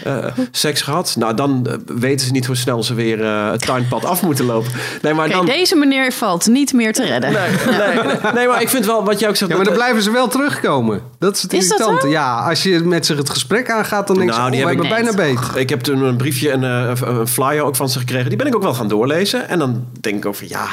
[0.04, 1.16] eh, seks gehad?
[1.18, 4.72] Nou, dan weten ze niet hoe snel ze weer het tuinpad af moeten lopen.
[5.02, 5.46] Nee, maar dan...
[5.46, 7.32] deze meneer valt niet meer te redden.
[7.32, 9.52] Nee, nee, nee, nee, maar ik vind wel wat jij ook zegt.
[9.52, 11.02] Ja, maar dan blijven ze wel terugkomen.
[11.20, 12.08] Dat is het Is irritante.
[12.08, 14.70] Ja, als je met zich het gesprek aangaat, dan denk je, Nou, oh, die we
[14.70, 15.62] heb hebben ik bijna beet.
[15.62, 18.30] Ik heb toen een briefje en eh, een flyer ook van ze gekregen.
[18.30, 19.50] Die ben ik ook wel gaan doorlezen.
[19.50, 20.68] En dan denk ik over, ja,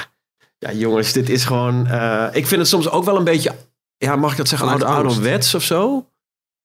[0.66, 1.86] ja jongens, dit is gewoon...
[1.86, 3.52] eh, ik vind het soms ook wel een beetje,
[3.96, 6.06] ja, mag ik dat zeggen, oude, ouderwets of zo?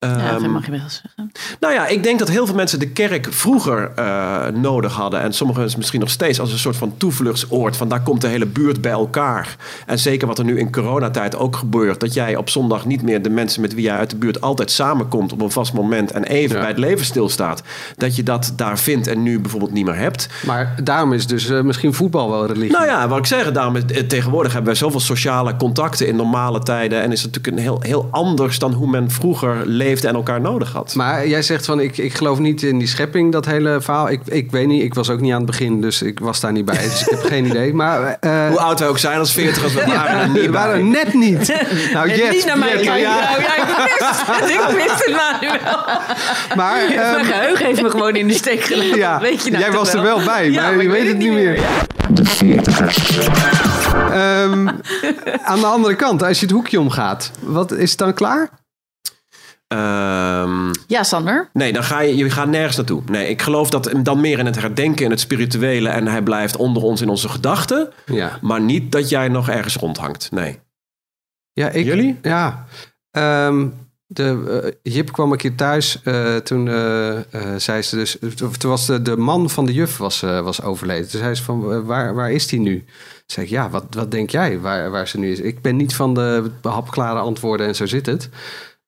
[0.06, 1.32] Ja, Ehm, dat mag je wel zeggen.
[1.60, 5.22] nou ja, ik denk dat heel veel mensen de kerk vroeger eh, nodig hadden.
[5.22, 7.78] En sommigen misschien nog steeds als een soort van toevluchtsoord.
[7.78, 9.56] Van daar komt de hele buurt bij elkaar.
[9.86, 12.00] En zeker wat er nu in coronatijd ook gebeurt.
[12.00, 14.72] Dat jij op zondag niet meer de mensen met wie jij uit de buurt altijd
[14.72, 15.32] samenkomt.
[15.34, 16.12] op een vast moment.
[16.12, 16.60] en even Ja.
[16.62, 17.64] bij het leven stilstaat.
[17.98, 20.28] Dat je dat daar vindt en nu bijvoorbeeld niet meer hebt.
[20.46, 22.72] Maar daarom is dus eh, misschien voetbal wel religie.
[22.72, 26.16] Nou ja, wat ik zeg, daarom, is- eh, tegenwoordig hebben wij zoveel sociale contacten in
[26.16, 27.02] normale tijden.
[27.02, 30.42] En is het natuurlijk een heel, heel anders dan hoe men vroeger leefde en elkaar
[30.42, 30.96] nodig had.
[30.96, 34.10] Maar jij zegt van, ik, ik geloof niet in die schepping, dat hele verhaal.
[34.10, 36.52] Ik, ik weet niet, ik was ook niet aan het begin, dus ik was daar
[36.52, 36.78] niet bij.
[36.84, 37.74] Dus ik heb geen idee.
[37.74, 40.50] Maar eh, Hoe oud wij ook zijn als 40 als we waren er niet we
[40.50, 40.52] bij.
[40.52, 41.40] waren net niet.
[41.94, 43.00] Nou, En Jet, niet naar mij kijken.
[43.00, 44.50] ja, Nou, ja, ik wist het.
[44.72, 45.78] Ik wist het, Manuel.
[46.56, 48.98] maar Mijn ehm, geheugen heeft me gewoon in de steek gelaten.
[48.98, 51.18] ja, weet je nou jij was er wel bij, Ja, maar maar je weet het
[51.18, 51.60] niet meer.
[54.12, 54.68] Ehm,
[55.44, 58.50] aan de andere kant, als je het hoekje omgaat, wat is het dan klaar?
[59.72, 61.50] Ehm, Ja, Sander.
[61.54, 63.02] nee, dan ga je, je gaat nergens naartoe.
[63.06, 65.90] Nee, ik geloof dat hem dan meer in het herdenken, in het spirituele.
[65.90, 67.90] En hij blijft onder ons in onze gedachten.
[68.06, 68.38] Ja.
[68.42, 70.32] Maar niet dat jij nog ergens rondhangt.
[70.32, 70.60] Nee.
[71.54, 72.20] Ja, ik, Jullie?
[72.22, 72.66] Ja.
[73.12, 73.68] Ehm,
[74.08, 76.00] de, eh, Jip kwam een keer thuis.
[76.04, 77.20] eh, toen eh,
[77.58, 78.18] zei ze dus...
[78.36, 81.10] Toen was de, de man van de juf was, was overleden.
[81.10, 82.78] Toen zei ze van, waar, waar is die nu?
[82.78, 82.86] Toen
[83.26, 85.40] zei ik, ja, wat, wat denk jij waar, waar ze nu is?
[85.40, 88.30] Ik ben niet van de hapklare antwoorden en zo zit het.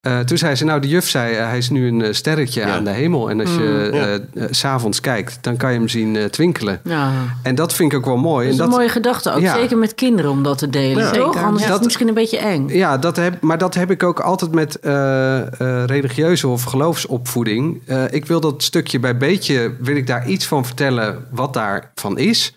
[0.03, 2.61] Eh, toen zei ze, nou, de juf zei, eh, hij is nu een eh, sterretje
[2.61, 2.67] Ja.
[2.75, 3.29] aan de hemel.
[3.29, 3.89] En als je
[4.33, 4.47] ja.
[4.51, 6.79] s s'avonds kijkt, dan kan je hem zien twinkelen.
[6.83, 7.11] Ja,
[7.43, 8.45] En dat vind ik ook wel mooi.
[8.45, 9.39] dat is en een mooie gedachte ook.
[9.41, 9.55] Ja.
[9.55, 11.11] Zeker met kinderen om dat te delen, Ja.
[11.11, 11.33] toch?
[11.33, 11.47] Zeker.
[11.47, 12.67] Anders is het misschien een beetje eng.
[12.69, 17.81] Ja, dat heb, maar dat heb ik ook altijd met eh, eh, religieuze of geloofsopvoeding.
[17.85, 22.17] Eh, ik wil dat stukje bij beetje, wil ik daar iets van vertellen wat daarvan
[22.17, 22.55] is.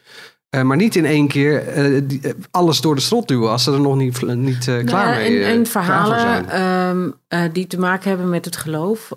[0.51, 3.65] Eh, maar niet in één keer eh, die- eh, alles door de strot duwen als
[3.65, 7.67] ze er nog niet, niet eh, klaar Ja, mee en, en verhalen ehm, eh, die
[7.67, 9.09] te maken hebben met het geloof...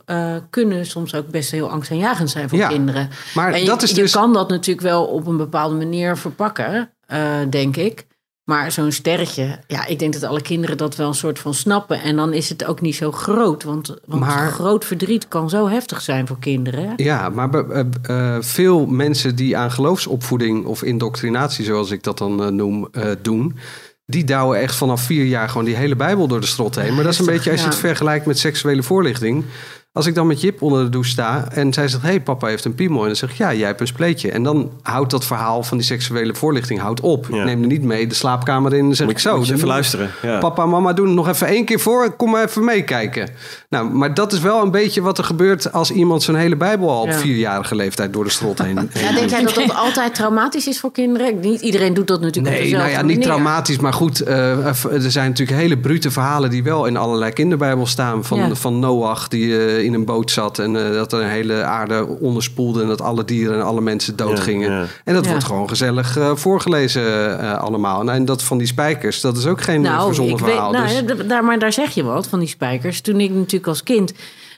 [0.50, 3.10] kunnen soms ook best heel angstaanjagend zijn voor Ja, kinderen.
[3.34, 4.12] Maar En je, dat is je dus...
[4.12, 6.90] kan dat natuurlijk wel op een bepaalde manier verpakken,
[7.50, 8.08] denk ik.
[8.50, 12.02] Maar zo'n sterretje, ja, ik denk dat alle kinderen dat wel een soort van snappen.
[12.02, 13.64] En dan is het ook niet zo groot.
[13.64, 16.94] Want, want Maar- groot verdriet kan zo heftig zijn voor kinderen.
[16.96, 22.50] Ja, maar eh, veel mensen die aan geloofsopvoeding of indoctrinatie, zoals ik dat dan eh,
[22.50, 23.58] noem, eh, doen,
[24.06, 26.96] die douwen echt vanaf vier jaar gewoon die hele Bijbel door de strot heen.
[26.96, 29.44] Maar dat is een beetje, als je het vergelijkt met seksuele voorlichting.
[29.92, 32.48] Als ik dan met Jip onder de douche sta en zij zegt: Hé, hey, papa
[32.48, 33.00] heeft een piemel.
[33.02, 34.32] En dan zeg ik: Ja, jij hebt een spleetje.
[34.32, 37.28] En dan houdt dat verhaal van die seksuele voorlichting houdt op.
[37.32, 37.38] Ja.
[37.38, 39.38] Ik neem er niet mee de slaapkamer in en zeg Moet, ik zo.
[39.38, 40.10] moet je even luisteren.
[40.22, 40.38] Ja.
[40.40, 42.12] Papa en mama doen het nog even één keer voor.
[42.16, 43.30] Kom maar even meekijken.
[43.70, 46.90] Nou, maar dat is wel een beetje wat er gebeurt als iemand zijn hele Bijbel
[46.90, 47.18] al op Ja.
[47.18, 48.78] vierjarige leeftijd door de strot heen.
[48.78, 51.40] heen Ja, denk jij dat dat altijd traumatisch is voor kinderen?
[51.40, 53.22] Niet iedereen doet dat natuurlijk op Nee, nou ja, niet manier.
[53.24, 54.20] traumatisch, maar goed.
[54.22, 58.26] eh, er zijn natuurlijk hele brute verhalen die wel in allerlei kinderbijbels staan.
[58.26, 58.56] Van, Ja.
[58.56, 62.08] van Noach die eh, in een boot zat en eh, dat er een hele aarde
[62.20, 64.72] onderspoelde en dat alle dieren en alle mensen doodgingen.
[64.72, 64.86] Ja, ja.
[65.04, 65.30] En dat Ja.
[65.30, 68.00] wordt gewoon gezellig eh, voorgelezen eh, allemaal.
[68.02, 70.50] En, en dat van die spijkers, dat is ook geen eh, Nou, verzonnen ik weet,
[70.52, 70.72] verhaal.
[70.72, 73.02] nou, dus- daar, maar daar zeg je wat van die spijkers.
[73.02, 74.14] Toen ik natuurlijk als kind,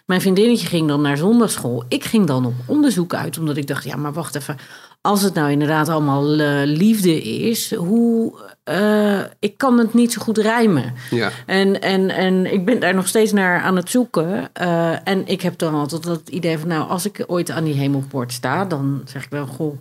[0.06, 1.84] mijn vriendinnetje ging dan naar zondagschool.
[1.88, 4.58] Ik ging dan op onderzoek uit, omdat ik dacht, ja, maar wacht even.
[5.02, 8.34] Als het nou inderdaad allemaal eh, liefde is, hoe.
[8.64, 10.94] eh, ik kan het niet zo goed rijmen.
[11.10, 11.32] ja.
[11.46, 14.54] En, en, en ik ben daar nog steeds naar aan het zoeken.
[14.54, 17.74] Eh, en ik heb dan altijd dat idee van, nou, als ik ooit aan die
[17.74, 19.78] hemelpoort sta, dan zeg ik wel, goh,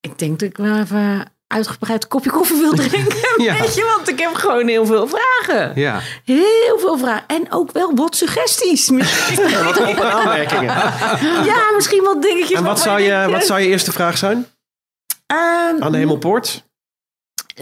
[0.00, 3.22] ik denk dat ik wel even uitgebreid kopje koffie wil drinken.
[3.44, 3.58] Ja.
[3.60, 5.72] Weet je, want ik heb gewoon heel veel vragen.
[5.80, 6.00] ja.
[6.24, 7.24] Heel veel vragen.
[7.26, 8.90] En ook wel wat suggesties.
[8.90, 10.74] Misschien- Ja, wat op- en aanmerkingen.
[11.50, 12.58] ja, misschien wat dingetjes.
[12.58, 14.46] En wat zou, je, wat zou je eerste vraag zijn
[15.26, 16.64] ehm, aan de hemelpoort?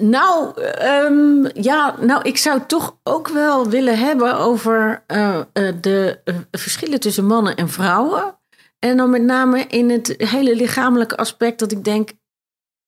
[0.00, 6.20] Nou, ehm, ja, nou, ik zou toch ook wel willen hebben over eh, eh, de
[6.24, 8.38] eh, verschillen tussen mannen en vrouwen.
[8.78, 12.10] En dan met name in het hele lichamelijke aspect dat ik denk,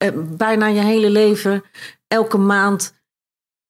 [0.04, 1.64] eh, bijna je hele leven,
[2.08, 2.94] elke maand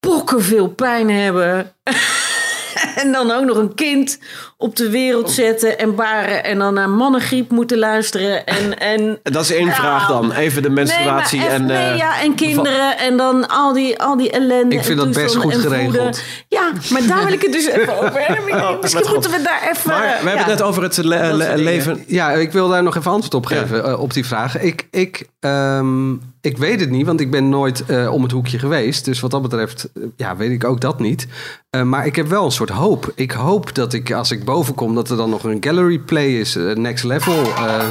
[0.00, 1.72] pokken veel pijn hebben.
[3.02, 4.18] en dan ook nog een kind
[4.56, 8.46] op de wereld zetten en baren en dan naar mannengriep moeten luisteren.
[8.46, 9.72] En, en Dat is één Ja.
[9.74, 10.32] vraag dan.
[10.32, 11.66] Even de menstruatie Nee, en...
[11.66, 14.74] nee, eh, ja, en kinderen en dan al die, al die ellende.
[14.76, 15.78] Ik vind en dat best goed en voeden.
[15.78, 16.22] geregeld.
[16.48, 18.54] Ja, maar daar wil ik het dus even over hebben.
[18.54, 19.90] Oh, Misschien wat moeten we daar even...
[19.90, 20.38] Maar we hebben ja.
[20.38, 22.04] het net over het le- le- leven...
[22.06, 24.60] Ja, ik wil daar nog even antwoord op geven eh, op die vraag.
[24.60, 26.12] Ik, ik, ehm,
[26.44, 29.04] ik weet het niet, want ik ben nooit eh, om het hoekje geweest.
[29.04, 31.26] Dus wat dat betreft, eh, ja, weet ik ook dat niet.
[31.70, 33.12] Eh, maar ik heb wel een soort hoop.
[33.14, 36.40] Ik hoop dat ik, als ik boven kom, dat er dan nog een gallery play
[36.40, 36.54] is.
[36.74, 37.42] next level.
[37.42, 37.88] eh.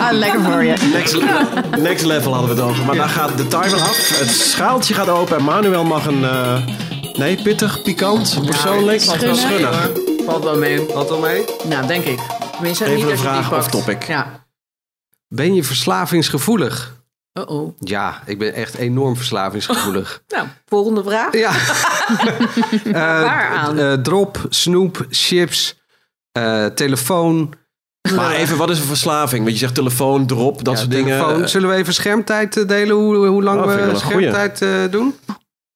[0.00, 0.74] Ah, lekker voor je.
[0.92, 1.16] Next,
[1.82, 2.84] next level hadden we het over.
[2.84, 4.18] Maar daar gaat de timer af.
[4.18, 6.24] Het schaaltje gaat open en Manuel mag een...
[6.24, 6.66] eh,
[7.12, 9.36] nee, pittig, pikant, persoonlijk, schunnig.
[9.36, 9.90] schunnig.
[10.26, 10.80] Valt wel mee.
[10.94, 11.44] Wat al mee?
[11.68, 12.18] Nou, denk ik.
[12.52, 14.02] Tenminste, Even niet een vraag off topic.
[14.06, 14.45] Ja.
[15.36, 16.94] Ben je verslavingsgevoelig?
[17.38, 17.76] Uh-oh.
[17.78, 20.22] Ja, ik ben echt enorm verslavingsgevoelig.
[20.34, 21.32] Nou, volgende vraag.
[21.36, 21.52] ja.
[22.84, 23.78] Eh, Waaraan?
[23.78, 25.78] eh, drop, snoep, chips,
[26.32, 27.52] eh, telefoon.
[28.14, 29.40] Maar even, wat is een verslaving?
[29.42, 31.32] Want je zegt telefoon, drop, dat Ja, soort telefoon.
[31.32, 31.48] dingen.
[31.48, 32.96] Zullen we even schermtijd delen?
[32.96, 35.14] Hoe, hoe lang Oh, we schermtijd eh, doen?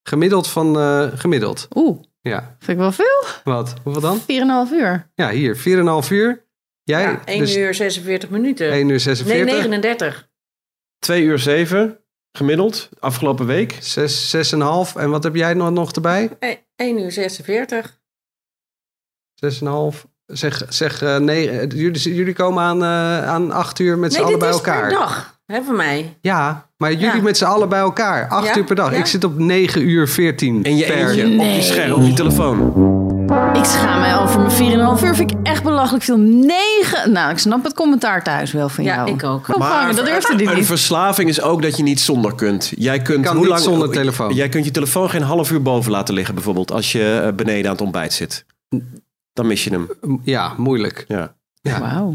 [0.02, 1.68] Gemiddeld van eh, gemiddeld.
[1.74, 2.56] Oeh, Ja.
[2.58, 3.24] vind ik wel veel.
[3.44, 3.74] Wat?
[3.82, 4.20] Hoeveel dan?
[4.68, 5.10] 4,5 uur.
[5.14, 5.56] Ja, hier.
[5.56, 6.44] 4,5 uur.
[6.90, 7.02] Jij?
[7.02, 8.70] Ja, 1 dus uur 46 minuten.
[8.70, 9.54] 1 uur nee, 46.
[9.54, 10.28] 39.
[10.98, 11.98] 2 uur 7
[12.32, 13.76] gemiddeld, afgelopen week.
[13.80, 14.60] 6, 6,5.
[14.96, 16.30] En wat heb jij nog, nog erbij?
[16.76, 17.98] 1 uur 46.
[19.34, 20.04] 6,5.
[20.26, 24.26] Zeg, zeg eh, nee, jullie, jullie komen aan, eh, aan 8 uur met z'n Nee,
[24.26, 24.88] allen dit bij is elkaar.
[24.88, 25.38] per dag.
[25.46, 26.16] Hè, van mij.
[26.20, 27.22] Ja, maar jullie Ja.
[27.22, 28.28] met z'n allen bij elkaar.
[28.28, 28.92] 8 Ja, uur per dag.
[28.92, 28.98] ja.
[28.98, 31.62] Ik zit op 9 uur 14 En je per eentje op je Nee.
[31.62, 32.58] scherm, op je telefoon.
[33.52, 35.14] Ik schaam mij over mijn 4,5 uur.
[35.14, 36.16] Vind ik echt belachelijk veel.
[36.16, 37.12] 9.
[37.12, 39.10] Nou, ik snap het commentaar thuis wel van Ja, jou.
[39.10, 39.48] ik ook.
[39.54, 40.66] Opvangen, dat durfde die een niet.
[40.66, 42.72] verslaving is ook dat je niet zonder kunt.
[42.76, 44.34] Jij kunt kan hoe niet lang, zonder telefoon.
[44.34, 47.64] Jij kunt je telefoon geen half uur boven laten liggen, bijvoorbeeld, als je eh, beneden
[47.66, 48.44] aan het ontbijt zit.
[49.32, 49.88] Dan mis je hem.
[50.22, 51.04] Ja, moeilijk.
[51.08, 51.34] Ja.
[51.62, 51.80] Ja.
[51.80, 52.14] Wauw.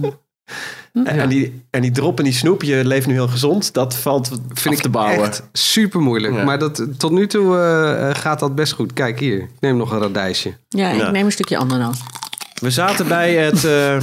[1.04, 3.96] En, en die, en die drop en die snoep, je leeft nu heel gezond, dat
[3.96, 5.26] valt Vind af ik te bouwen.
[5.28, 6.34] echt super moeilijk.
[6.34, 6.44] Ja.
[6.44, 8.94] Maar dat, tot nu toe eh, eh, gaat dat best goed.
[8.94, 10.54] Kijk hier, ik neem nog een radijsje.
[10.70, 11.12] Ja, ik Ja.
[11.12, 12.00] neem een stukje ananas.
[12.62, 13.98] We zaten bij het, eh,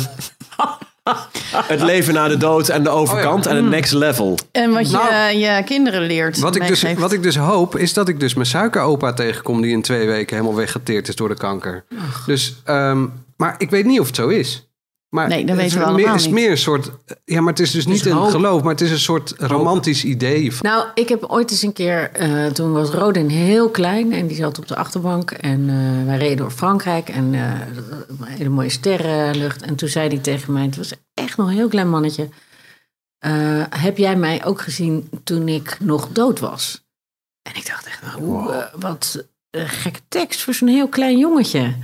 [1.75, 4.39] het leven na de dood en de overkant en het next level.
[4.53, 6.39] En wat je Nou, je kinderen leert.
[6.39, 9.63] Wat ik, dus, wat ik dus hoop, is dat ik dus mijn suikeropa tegenkom...
[9.63, 11.85] die in twee weken helemaal weggeteerd is door de kanker.
[12.27, 14.67] Dus, ehm, maar ik weet niet of het zo is.
[15.15, 16.91] Maar Nee, dat het weten we is meer, allemaal is meer een soort...
[17.25, 18.31] Ja, maar het is dus niet een hoop.
[18.31, 20.53] geloof, maar het is een soort romantisch idee.
[20.53, 24.27] Van, Nou, ik heb ooit eens een keer, eh, toen was Rodin heel klein en
[24.27, 27.51] die zat op de achterbank en eh, wij reden door Frankrijk en eh,
[28.25, 29.63] hele mooie sterrenlucht.
[29.63, 32.29] En toen zei hij tegen mij, het was echt nog een heel klein mannetje,
[33.19, 36.85] eh, heb jij mij ook gezien toen ik nog dood was?
[37.43, 41.75] En ik dacht echt, wow, wat een gekke tekst voor zo'n heel klein jongetje.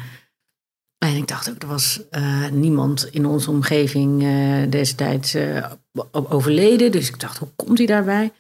[0.98, 5.64] En ik dacht ook, er was eh, niemand in onze omgeving eh, destijds eh,
[6.12, 6.92] overleden.
[6.92, 8.32] Dus ik dacht, hoe komt hij daarbij?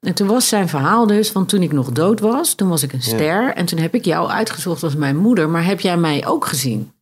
[0.00, 2.92] En toen was zijn verhaal dus van toen ik nog dood was, toen was ik
[2.92, 3.54] een ster.
[3.54, 5.48] En toen heb ik jou uitgezocht als mijn moeder.
[5.48, 6.92] Maar heb jij mij ook gezien?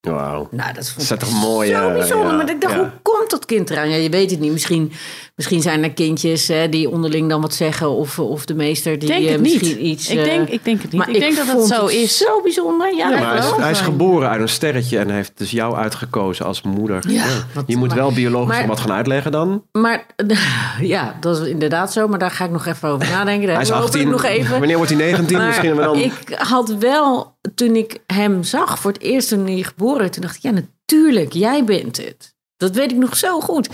[0.00, 0.48] Wauw.
[0.50, 2.30] Nou, dat vond Dat is ik toch mooi, zo bijzonder.
[2.30, 2.80] ja, maar ik dacht, ja.
[2.80, 3.88] hoe komt dat kind eraan?
[3.88, 4.52] Ja, je weet het niet.
[4.52, 4.92] Misschien,
[5.40, 7.90] misschien zijn er kindjes hè, die onderling dan wat zeggen.
[7.90, 9.86] Of, of de meester die Ik denk eh, het misschien niet.
[9.86, 10.08] iets...
[10.10, 11.00] ik, eh, denk, ik denk het niet.
[11.00, 12.16] maar ik denk dat het zo is.
[12.16, 12.96] Zo bijzonder.
[12.96, 16.62] Ja, maar hij is, hij geboren uit een sterretje en heeft dus jou uitgekozen als
[16.62, 17.10] moeder.
[17.10, 17.24] Ja,
[17.54, 19.64] wat- je moet maar- wel biologisch maar- wat gaan uitleggen dan.
[19.72, 20.06] Maar
[20.80, 22.08] ja, dat is inderdaad zo.
[22.08, 23.46] Maar daar ga ik nog even over nadenken.
[23.46, 24.08] Daar Hij is hoop ik 18.
[24.08, 24.58] nog even.
[24.58, 25.36] Wanneer wordt hij 19?
[25.36, 25.96] Maar Misschien dan...
[25.96, 30.22] ik had wel, toen ik hem zag voor het eerst toen hij geboren werd, toen
[30.22, 32.34] dacht ik, ja, natuurlijk, jij bent het.
[32.56, 33.68] Dat weet ik nog zo goed.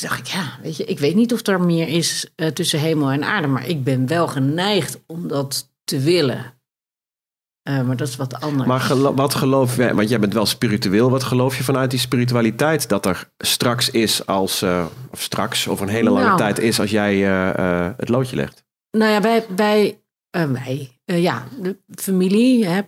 [0.00, 2.78] Toen dacht ik, ja, weet je, ik weet niet of er meer is eh, tussen
[2.80, 6.52] hemel en aarde, maar ik ben wel geneigd om dat te willen.
[7.62, 8.68] Eh, maar dat is wat anders.
[8.68, 11.98] Maar gelo- wat geloof jij, want jij bent wel spiritueel, wat geloof je vanuit die
[12.00, 16.36] spiritualiteit dat er straks is als, eh, of straks, of een hele lange Nou.
[16.38, 17.16] tijd is als jij
[17.96, 18.64] het loodje legt?
[18.90, 22.66] Nou ja, wij, wij, wij ja, de familie.
[22.66, 22.82] Hè,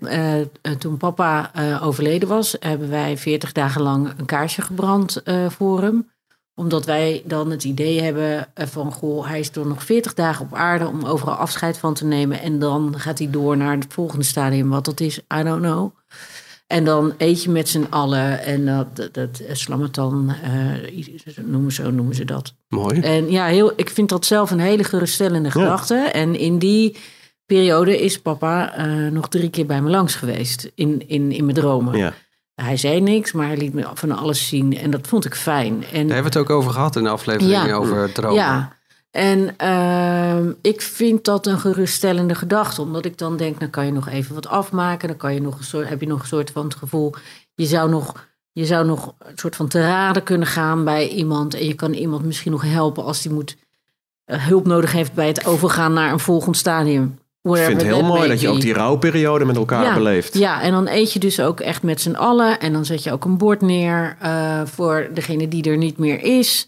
[0.78, 1.50] toen papa
[1.82, 6.14] overleden was, hebben wij 40 dagen lang een kaarsje gebrand voor hem.
[6.58, 10.44] Omdat wij dan het idee hebben eh, van, goh, hij is er nog 40 dagen
[10.44, 12.40] op aarde om overal afscheid van te nemen.
[12.40, 15.90] En dan gaat hij door naar het volgende stadium, wat dat is, I don't know.
[16.66, 18.42] En dan eet je met z'n allen.
[18.42, 22.54] En dat, dat, dat slammertan, eh noemen, zo noemen ze dat.
[22.68, 23.00] Mooi.
[23.00, 25.94] En ja, heel, ik vind dat zelf een hele geruststellende gedachte.
[25.94, 26.96] En in die
[27.46, 30.70] periode is papa eh, nog drie keer bij me langs geweest.
[30.74, 31.96] In, in, in mijn dromen.
[31.98, 32.14] Ja.
[32.62, 34.78] Hij zei niks, maar hij liet me van alles zien.
[34.78, 35.72] En dat vond ik fijn.
[35.72, 37.74] En, Daar hebben we het ook over gehad in de aflevering Ja.
[37.74, 38.36] over dromen.
[38.36, 38.76] ja,
[39.10, 42.82] en ehm, ik vind dat een geruststellende gedachte.
[42.82, 45.08] Omdat ik dan denk, dan kan je nog even wat afmaken.
[45.08, 47.14] Dan kan je nog een soort, heb je nog een soort van het gevoel...
[47.54, 51.54] je zou nog, je zou nog een soort van te raden kunnen gaan bij iemand.
[51.54, 53.56] En je kan iemand misschien nog helpen als die moet,
[54.24, 55.12] eh, hulp nodig heeft...
[55.14, 57.18] bij het overgaan naar een volgend stadium.
[57.54, 60.38] Ik vind het heel mooi dat je ook die rouwperiode met elkaar beleeft.
[60.38, 62.60] Ja, en dan eet je dus ook echt met z'n allen.
[62.60, 66.22] En dan zet je ook een bord neer eh, voor degene die er niet meer
[66.22, 66.66] is.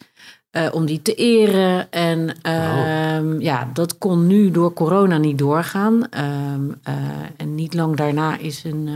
[0.50, 1.90] eh, om die te eren.
[1.90, 6.08] En ehm, ja, dat kon nu door corona niet doorgaan.
[6.10, 6.94] Ehm, eh,
[7.36, 8.88] en niet lang daarna is een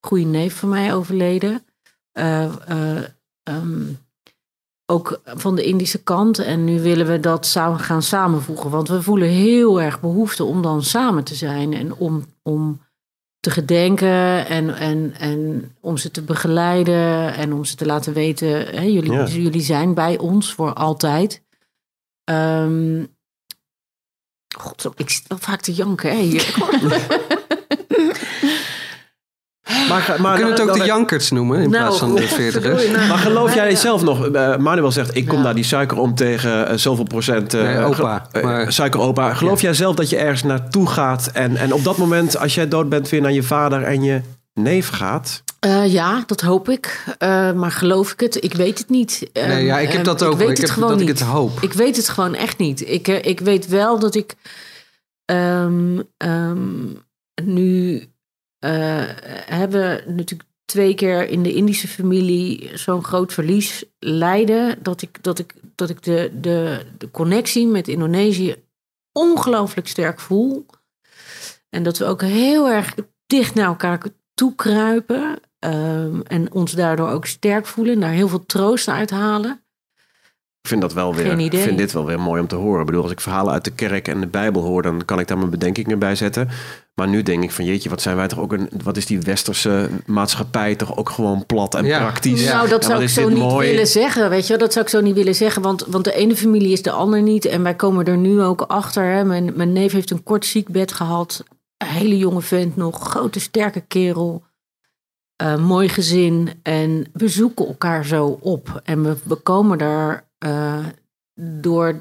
[0.00, 1.64] goede neef van mij overleden.
[2.12, 2.50] Ehm,
[4.86, 6.38] ook van de Indische kant.
[6.38, 8.70] En nu willen we dat samen gaan samenvoegen.
[8.70, 11.72] Want we voelen heel erg behoefte om dan samen te zijn.
[11.74, 12.80] En om, om
[13.40, 17.34] te gedenken en, en, en om ze te begeleiden.
[17.34, 19.26] En om ze te laten weten, hè, jullie, Ja.
[19.26, 21.42] jullie zijn bij ons voor altijd.
[22.24, 23.04] Ehm
[24.58, 26.54] God, zo- ik zit wel vaak te janken hè, hier.
[29.88, 32.90] Maar, maar, We kunnen het ook de Jankerts noemen in Nou, plaats van de veertigers.
[33.08, 34.26] Maar geloof jij zelf nog?
[34.28, 35.42] eh, Manuel zegt, ik kom Ja.
[35.44, 39.34] daar die suiker om tegen eh, zoveel procent eh, Nee, opa, maar- suikeropa.
[39.34, 42.68] Geloof jij zelf dat je ergens naartoe gaat en, en op dat moment, als jij
[42.68, 44.20] dood bent, weer naar je vader en je
[44.54, 45.42] neef gaat?
[45.60, 47.04] Eh, ja, dat hoop ik.
[47.18, 48.44] Eh, maar geloof ik het?
[48.44, 49.30] Ik weet het niet.
[49.32, 50.32] Nee, Ehm, ja, ik heb ehm, dat ook.
[50.32, 51.18] Ik weet Ik het heb gewoon dat ik niet.
[51.18, 51.58] het hoop.
[51.62, 52.88] Ik weet het gewoon echt niet.
[52.90, 54.34] Ik, ik weet wel dat ik
[55.24, 56.58] ehm, ehm,
[57.42, 58.02] nu
[59.46, 64.82] hebben natuurlijk twee keer in de Indische familie zo'n groot verlies lijden.
[64.82, 68.56] Dat ik, dat ik, dat ik de, de, de connectie met Indonesië
[69.12, 70.66] ongelooflijk sterk voel.
[71.70, 72.94] En dat we ook heel erg
[73.26, 74.02] dicht naar elkaar
[74.34, 75.40] toekruipen.
[75.58, 78.00] ehm, en ons daardoor ook sterk voelen.
[78.00, 79.65] Daar heel veel troost uit halen.
[80.66, 81.38] Ik vind dat wel weer.
[81.40, 82.80] Ik vind dit wel weer mooi om te horen.
[82.80, 85.28] Ik bedoel, als ik verhalen uit de kerk en de Bijbel hoor, dan kan ik
[85.28, 86.48] daar mijn bedenkingen bij zetten.
[86.94, 88.70] Maar nu denk ik van jeetje, wat zijn wij toch ook een.
[88.84, 91.98] Wat is die westerse maatschappij toch ook gewoon plat en Ja.
[91.98, 92.44] praktisch?
[92.44, 93.70] Nou, dat En zou ik zo niet mooi?
[93.70, 94.30] willen zeggen.
[94.30, 94.58] Weet je, wel.
[94.58, 95.62] dat zou ik zo niet willen zeggen.
[95.62, 97.44] Want, want de ene familie is de ander niet.
[97.44, 99.04] En wij komen er nu ook achter.
[99.04, 99.24] Hè.
[99.24, 101.44] Mijn, mijn neef heeft een kort ziekbed gehad.
[101.76, 103.08] Een hele jonge vent nog.
[103.08, 104.42] Grote, sterke kerel.
[105.36, 106.50] Eh, mooi gezin.
[106.62, 108.80] En we zoeken elkaar zo op.
[108.84, 110.86] En we, we komen er eh,
[111.40, 112.00] door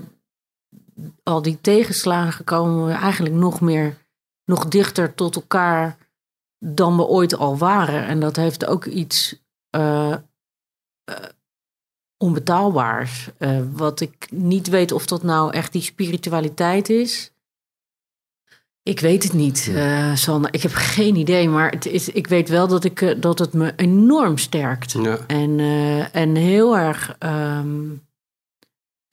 [1.23, 3.97] al die tegenslagen komen we eigenlijk nog meer,
[4.45, 5.97] nog dichter tot elkaar
[6.59, 8.05] dan we ooit al waren.
[8.05, 10.19] En dat heeft ook iets eh, eh,
[12.17, 13.29] onbetaalbaars.
[13.71, 17.33] Wat ik niet weet of dat nou echt die spiritualiteit is.
[18.83, 20.47] Ik weet het niet, eh Sanne.
[20.51, 23.73] Ik heb geen idee, maar het is, ik weet wel dat, ik, dat het me
[23.75, 24.91] enorm sterkt.
[24.91, 25.17] Ja.
[25.27, 25.59] En,
[26.11, 27.15] en heel erg.
[27.19, 27.87] ehm,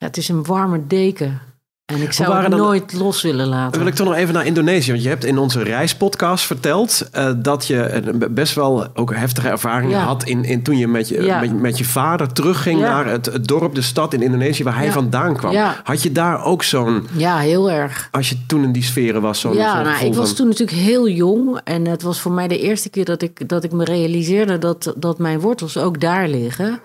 [0.03, 1.41] ja, het is een warme deken.
[1.85, 3.79] En ik zou het dan- nooit los willen laten.
[3.79, 4.91] Wil ik toch nog even naar Indonesië.
[4.91, 9.47] Want je hebt in onze reispodcast verteld eh, dat je een best wel ook heftige
[9.49, 10.03] ervaringen Ja.
[10.05, 11.39] had in, in, toen je met je, Ja.
[11.39, 12.87] met, met je vader terugging Ja.
[12.87, 15.55] naar het, het dorp, de stad in Indonesië waar hij vandaan kwam.
[15.83, 18.07] Had je daar ook zo'n, Ja, heel erg.
[18.11, 20.77] als je toen in die sferen was, zo'n ja, nou, ik was van- toen natuurlijk
[20.77, 21.59] heel jong.
[21.63, 24.93] En het was voor mij de eerste keer dat ik, dat ik me realiseerde dat,
[24.97, 26.79] dat mijn wortels ook daar liggen.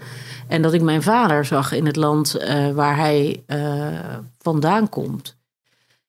[0.48, 3.88] En dat ik mijn vader zag in het land eh, waar hij eh,
[4.38, 5.36] vandaan komt.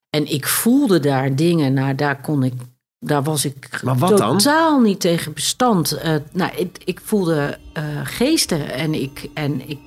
[0.09, 2.53] En ik voelde daar dingen, nou daar kon ik,
[2.99, 3.97] daar was ik dan?
[3.97, 5.91] totaal niet tegen bestand.
[5.91, 7.57] Eh, nou, ik, ik voelde
[8.03, 9.79] geesten en ik, en ik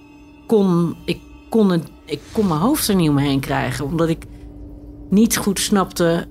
[0.46, 4.24] kon, ik kon het, ik kon mijn hoofd er niet omheen krijgen, omdat ik
[5.10, 6.28] niet goed snapte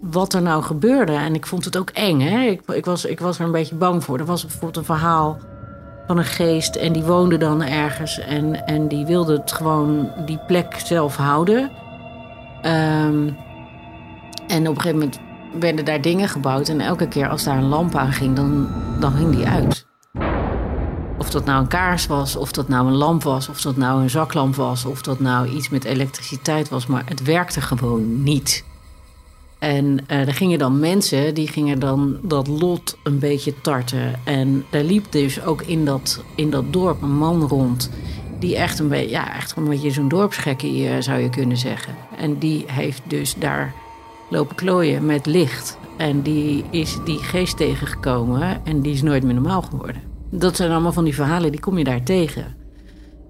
[0.00, 1.12] wat er nou gebeurde.
[1.12, 2.20] En ik vond het ook eng.
[2.20, 2.46] Hè?
[2.46, 4.18] Ik, ik, was, ik was er een beetje bang voor.
[4.18, 5.38] Er was bijvoorbeeld een verhaal
[6.08, 10.38] van een geest en die woonde dan ergens en, en die wilde het gewoon die
[10.46, 11.70] plek zelf houden.
[12.62, 13.28] Ehm,
[14.46, 15.18] en op een gegeven moment
[15.60, 18.68] werden daar dingen gebouwd en elke keer als daar een lamp aan ging, dan,
[19.00, 19.86] dan ging die uit.
[21.18, 24.02] Of dat nou een kaars was, of dat nou een lamp was, of dat nou
[24.02, 28.64] een zaklamp was, of dat nou iets met elektriciteit was, maar het werkte gewoon niet.
[29.58, 34.20] En eh, er gingen dan mensen, die gingen dan dat lot een beetje tarten.
[34.24, 37.90] En daar liep dus ook in dat, in dat dorp een man rond.
[38.38, 41.94] Die echt een beetje, ja, echt een beetje zo'n dorpsgekkie eh, zou je kunnen zeggen.
[42.16, 43.74] En die heeft dus daar
[44.30, 45.78] lopen klooien met licht.
[45.96, 50.02] En die is die geest tegengekomen en die is nooit meer normaal geworden.
[50.30, 52.56] Dat zijn allemaal van die verhalen, die kom je daar tegen.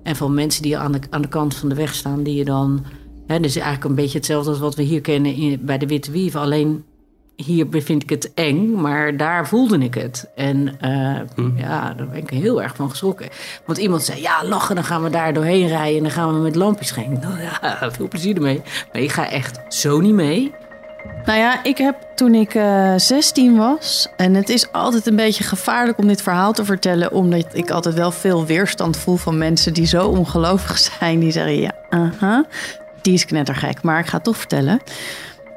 [0.02, 2.44] En van mensen die aan de, aan de kant van de weg staan, die je
[2.44, 2.84] dan...
[3.28, 6.10] Hè, dus eigenlijk een beetje hetzelfde als wat we hier kennen in, bij de Witte
[6.10, 6.36] Wief.
[6.36, 6.84] Alleen
[7.36, 10.30] hier vind ik het eng, maar daar voelde ik het.
[10.34, 11.20] En eh,
[11.56, 13.28] ja, daar ben ik heel erg van geschrokken.
[13.66, 15.96] Want iemand zei, ja, lachen, dan gaan we daar doorheen rijden...
[15.96, 17.18] en dan gaan we met lampjes heen.
[17.22, 18.62] Nou ja, veel plezier ermee.
[18.92, 20.52] Maar ik ga echt zo niet mee.
[21.24, 24.08] Nou ja, ik heb toen ik eh 16 was.
[24.16, 27.12] En het is altijd een beetje gevaarlijk om dit verhaal te vertellen.
[27.12, 31.18] Omdat ik altijd wel veel weerstand voel van mensen die zo ongelovig zijn.
[31.18, 32.44] Die zeggen: Ja, aha,
[33.02, 33.82] die is knettergek.
[33.82, 34.80] Maar ik ga het toch vertellen.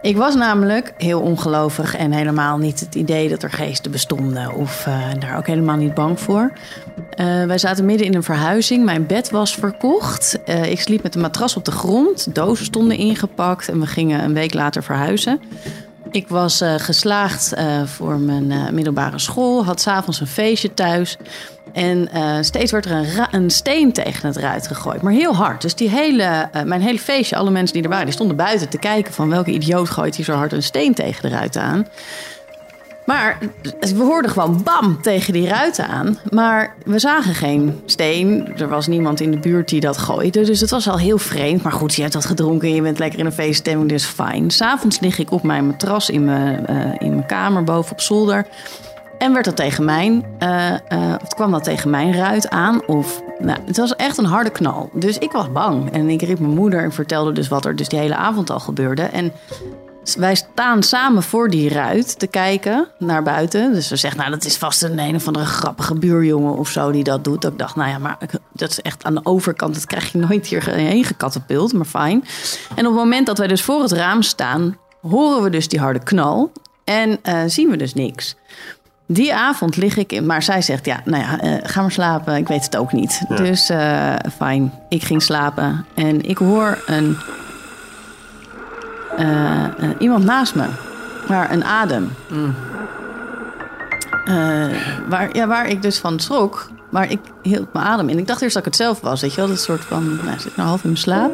[0.01, 4.53] Ik was namelijk heel ongelovig en helemaal niet het idee dat er geesten bestonden.
[4.53, 6.51] Of eh, daar ook helemaal niet bang voor.
[7.09, 8.85] Eh, wij zaten midden in een verhuizing.
[8.85, 10.43] Mijn bed was verkocht.
[10.43, 12.35] Eh, ik sliep met een matras op de grond.
[12.35, 15.41] Dozen stonden ingepakt en we gingen een week later verhuizen.
[16.11, 17.53] Ik was geslaagd
[17.85, 19.65] voor mijn middelbare school.
[19.65, 21.17] Had s'avonds een feestje thuis.
[21.73, 25.01] En eh, steeds werd er een, een steen tegen het ruit gegooid.
[25.01, 25.61] Maar heel hard.
[25.61, 28.05] Dus die hele, eh, mijn hele feestje, alle mensen die er waren...
[28.05, 31.21] die stonden buiten te kijken van welke idioot gooit hier zo hard een steen tegen
[31.21, 31.87] de ruit aan.
[33.05, 33.37] Maar
[33.79, 36.17] we hoorden gewoon bam tegen die ruiten aan.
[36.29, 38.53] Maar we zagen geen steen.
[38.57, 40.45] Er was niemand in de buurt die dat gooide.
[40.45, 41.63] Dus het was al heel vreemd.
[41.63, 43.89] Maar goed, je hebt dat gedronken en je bent lekker in een feeststemming.
[43.89, 44.51] Dus fijn.
[44.51, 48.45] S'avonds lig ik op mijn matras in mijn, eh, in mijn kamer boven op zolder.
[49.21, 52.85] En werd dat tegen mijn, eh, eh, of kwam dat tegen mijn ruit aan?
[52.87, 54.89] Of, nou, het was echt een harde knal.
[54.93, 55.91] Dus ik was bang.
[55.91, 58.59] En ik riep mijn moeder en vertelde dus wat er dus die hele avond al
[58.59, 59.01] gebeurde.
[59.01, 59.31] En
[60.17, 63.73] wij staan samen voor die ruit te kijken naar buiten.
[63.73, 66.91] Dus ze zegt, nou, dat is vast een een of andere grappige buurjongen of zo
[66.91, 67.41] die dat doet.
[67.41, 68.17] Dat ik dacht, nou ja, maar
[68.53, 69.73] dat is echt aan de overkant.
[69.73, 72.23] Dat krijg je nooit hierheen gekatapult, maar fijn.
[72.75, 75.79] En op het moment dat wij dus voor het raam staan, horen we dus die
[75.79, 76.51] harde knal.
[76.83, 78.35] En eh, zien we dus niks.
[79.13, 82.35] Die avond lig ik in, maar zij zegt, ja, nou ja, eh, ga maar slapen.
[82.35, 83.21] Ik weet het ook niet.
[83.35, 85.85] Dus eh, fijn, ik ging slapen.
[85.93, 87.17] En ik hoor een
[89.17, 90.65] eh, iemand naast me.
[91.27, 92.13] Maar een adem.
[94.25, 94.67] Eh,
[95.07, 96.69] waar, ja, waar ik dus van schrok.
[96.89, 98.17] Maar ik hield mijn adem in.
[98.17, 99.21] Ik dacht eerst dat ik het zelf was.
[99.21, 100.15] Weet je wel, dat soort van...
[100.15, 101.31] Nou, ik zit nou half in mijn slaap.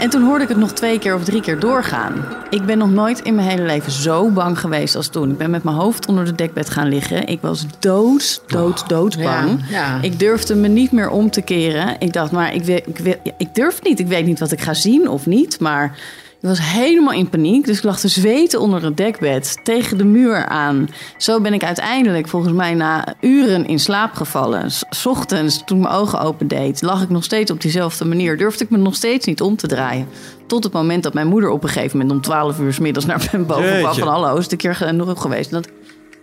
[0.00, 2.24] En toen hoorde ik het nog twee keer of drie keer doorgaan.
[2.50, 5.30] Ik ben nog nooit in mijn hele leven zo bang geweest als toen.
[5.30, 7.26] Ik ben met mijn hoofd onder de dekbed gaan liggen.
[7.26, 9.64] Ik was dood, dood, doodsbang.
[9.68, 10.02] Ja, ja.
[10.02, 11.96] Ik durfde me niet meer om te keren.
[11.98, 13.98] Ik dacht, maar ik, weet, ik, weet, ik durf niet.
[13.98, 15.60] Ik weet niet wat ik ga zien of niet.
[15.60, 15.98] Maar
[16.40, 17.66] was helemaal in paniek.
[17.66, 19.58] Dus ik lag te zweten onder het dekbed.
[19.64, 20.88] Tegen de muur aan.
[21.16, 24.70] Zo ben ik uiteindelijk volgens mij na uren in slaap gevallen.
[24.70, 28.38] S- ochtends, toen ik mijn ogen opendeed, lag ik nog steeds op diezelfde manier.
[28.38, 30.06] Durfde ik me nog steeds niet om te draaien.
[30.46, 33.06] Tot het moment dat mijn moeder op een gegeven moment om 12 uur 's middags
[33.06, 33.94] naar me boven kwam.
[33.94, 35.50] Van hallo, is het een keer genoeg geweest.
[35.50, 35.66] Dat,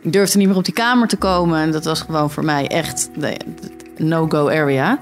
[0.02, 1.60] ik durfde niet meer op die kamer te komen.
[1.62, 3.38] En dat was gewoon voor mij echt de,
[3.98, 5.00] de no-go area.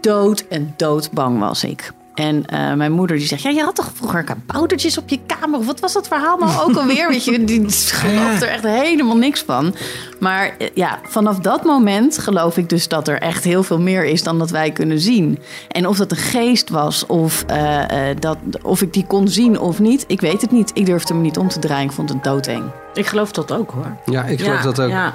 [0.00, 1.92] Dood en doodbang was ik.
[2.14, 3.42] En eh, mijn moeder die zegt...
[3.42, 5.58] Ja, je had toch vroeger kaboutertjes op je kamer?
[5.58, 7.08] Of wat was dat verhaal nou ook alweer?
[7.08, 9.74] Weet je, die gelooft er echt helemaal niks van.
[10.20, 14.04] Maar eh, ja, vanaf dat moment geloof ik dus dat er echt heel veel meer
[14.04, 14.22] is...
[14.22, 15.38] dan dat wij kunnen zien.
[15.68, 19.58] En of dat een geest was of, eh, eh, dat, of ik die kon zien
[19.58, 20.04] of niet...
[20.06, 20.70] ik weet het niet.
[20.74, 21.86] Ik durfde me niet om te draaien.
[21.86, 22.64] Ik vond het doodeng.
[22.94, 23.96] Ik geloof dat ook hoor.
[24.04, 24.90] Ja, ik geloof dat ook.
[24.90, 25.14] Ja.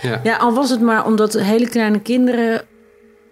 [0.00, 0.20] Ja.
[0.22, 2.62] ja, al was het maar omdat hele kleine kinderen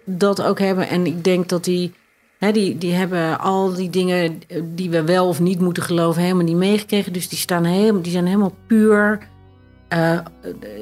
[0.03, 0.89] dat ook hebben.
[0.89, 1.93] En ik denk dat die,
[2.39, 6.43] die, die hebben al die dingen eh, die we wel of niet moeten geloven, helemaal
[6.43, 7.13] niet meegekregen.
[7.13, 9.19] Dus die, staan helemaal, die zijn helemaal puur
[9.87, 10.11] eh,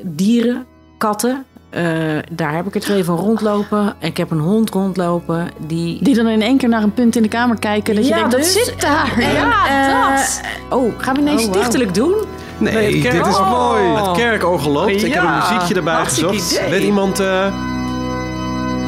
[0.03, 0.65] dieren,
[0.97, 1.45] katten.
[1.69, 1.83] Eh,
[2.31, 3.95] daar heb ik er twee van rondlopen.
[3.99, 5.49] Ik heb een hond rondlopen.
[5.67, 7.95] Die, Die dan in één keer naar een punt in de kamer kijken...
[7.95, 9.13] dat je Ja, denkt, dat zit daar.
[9.19, 10.41] En, ja, dat.
[10.69, 12.13] Oh, gaan we ineens Oh, stichtelijk doen?
[12.57, 13.49] Nee, dit is Oh.
[13.51, 13.83] mooi.
[13.83, 14.91] Het kerkorgel loopt.
[14.91, 16.51] Ik heb een Ja, muziekje erbij gezocht.
[16.57, 16.69] idee.
[16.69, 17.19] Weet iemand...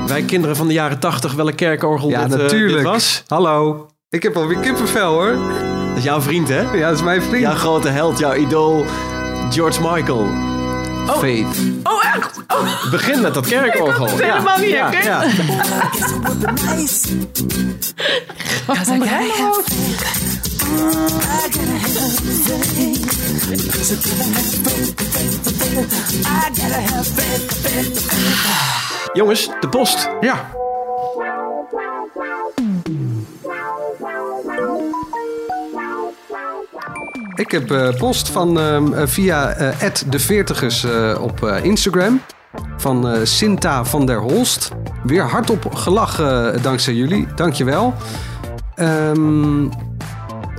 [0.07, 2.73] wij kinderen van de jaren tachtig welk kerkorgel Ja, dit, eh, natuurlijk.
[2.73, 3.23] dit was?
[3.27, 3.87] Hallo.
[4.09, 5.31] Ik heb alweer kippenvel hoor.
[5.87, 6.61] Dat is jouw vriend, hè?
[6.61, 7.41] Ja, dat is mijn vriend.
[7.41, 8.85] Jouw grote held, jouw idool,
[9.49, 10.27] George Michael.
[11.07, 11.57] Faith.
[11.83, 12.39] Oh, echt?
[12.47, 12.91] Oh.
[12.91, 14.07] Begin met dat kerkorgel.
[14.07, 15.33] Ik helemaal niet ja, herkend.
[19.03, 19.27] ja.
[29.13, 30.09] Jongens, de post.
[30.19, 30.49] Ja.
[37.35, 40.85] Ik heb eh, post van ehm, eh, via eh de Veertigers
[41.19, 42.21] op Instagram.
[42.77, 44.71] Van Sinta van der Holst.
[45.03, 47.27] Weer hardop gelachen dankzij jullie.
[47.35, 47.93] Dankjewel.
[48.75, 49.65] Ehm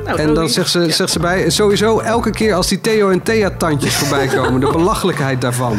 [0.09, 3.23] Nou, En dan zegt ze, zegt ze bij, sowieso elke keer als die Theo en
[3.23, 5.79] Thea tandjes voorbij komen, de belachelijkheid daarvan.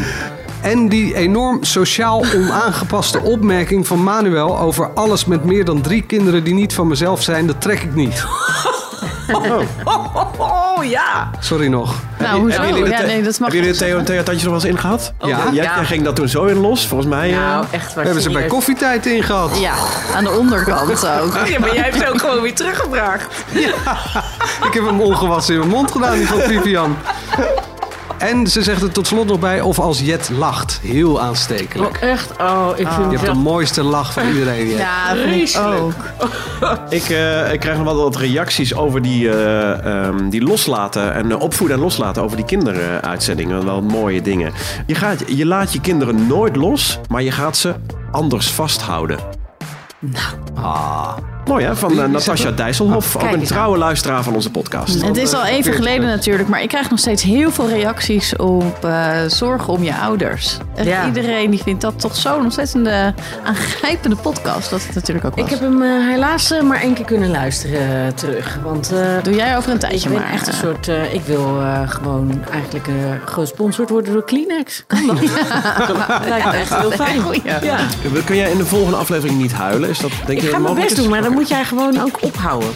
[0.61, 6.43] En die enorm sociaal onaangepaste opmerking van Manuel over alles met meer dan drie kinderen
[6.43, 8.25] die niet van mezelf zijn, dat trek ik niet.
[10.37, 11.29] Oh ja!
[11.39, 11.95] Sorry nog.
[12.19, 12.57] Nou, hoezo?
[12.61, 15.13] Hebben jullie de, Ja, nee, dat mag hebben jullie de nog wel eens ingehad?
[15.19, 15.27] Ja.
[15.51, 15.83] Jij, Ja.
[15.83, 17.29] ging dat toen zo in los, volgens mij.
[17.31, 18.03] eh, Nou, echt We waar.
[18.05, 19.59] hebben ze bij koffietijd ingehad.
[19.59, 19.73] Ja,
[20.15, 21.47] aan de onderkant ook.
[21.47, 23.25] Ja, maar jij hebt ze ook gewoon weer teruggebracht.
[24.67, 26.97] Ik heb hem ongewassen in mijn mond gedaan, die van Vivian.
[28.19, 30.79] En ze zegt er tot slot nog bij, of als Jet lacht.
[30.83, 31.95] Heel aanstekelijk.
[31.95, 32.31] Oh, echt?
[32.41, 34.67] Oh, ik vind Je hebt de mooiste lach van iedereen.
[34.67, 34.77] Jet.
[34.77, 35.79] Ja, Vreselijk.
[35.79, 35.93] ook.
[36.89, 41.31] Ik, eh, ik krijg nog wel wat reacties over die, eh, ehm, die loslaten en
[41.31, 43.65] eh, opvoeden en loslaten over die kinderuitzendingen.
[43.65, 44.53] Wel mooie dingen.
[44.85, 47.75] Je, gaat, je laat je kinderen nooit los, maar je gaat ze
[48.11, 49.19] anders vasthouden.
[50.55, 51.17] Ah.
[51.45, 55.01] Mooi hè, van eh, Natasja Dijsselhof, ook kijk een trouwe luisteraar van onze podcast.
[55.01, 58.85] Het is al even geleden natuurlijk, maar ik krijg nog steeds heel veel reacties op
[58.85, 60.57] eh, zorgen om je ouders.
[60.83, 61.05] Ja.
[61.05, 63.13] Iedereen die vindt dat toch zo'n ontzettende
[63.43, 64.69] aangrijpende podcast.
[64.69, 65.43] Dat het natuurlijk ook was.
[65.43, 68.59] Ik heb hem eh, helaas maar één keer kunnen luisteren terug.
[68.63, 70.31] Want eh, Doe jij over een ik tijdje ben maar.
[70.31, 70.87] echt een soort...
[70.87, 72.93] eh, ik wil eh, gewoon eigenlijk eh,
[73.25, 74.83] gesponsord worden door Kleenex.
[74.87, 75.19] Kan dat?
[75.87, 77.21] dat lijkt me echt heel fijn.
[77.43, 77.77] Ja.
[78.25, 79.89] Kun jij in de volgende aflevering niet huilen?
[79.89, 82.01] Is dat denk Ik je ga mijn mogelijk best doen, maar dan moet jij gewoon
[82.01, 82.69] ook ophouden.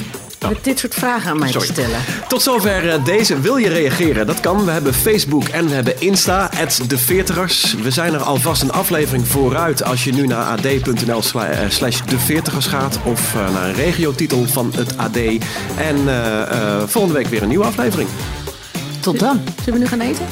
[0.47, 1.68] Met dit soort vragen aan mij Sorry.
[1.68, 1.99] te stellen.
[2.28, 3.39] Tot zover eh, deze.
[3.39, 4.28] Wil je reageren?
[4.28, 4.66] Dat kan.
[4.66, 6.49] We hebben Facebook en we hebben Insta,
[6.88, 7.76] de Veertigers.
[7.82, 12.20] We zijn er alvast een aflevering vooruit als je nu naar ad.nl eh, slash de
[12.20, 12.99] Veertigers gaat.
[13.04, 15.18] Of eh, naar een regiotitel van het AD.
[15.78, 18.10] En eh, eh, volgende week weer een nieuwe aflevering.
[18.99, 19.41] Tot dan.
[19.64, 20.26] Zullen we nu gaan eten?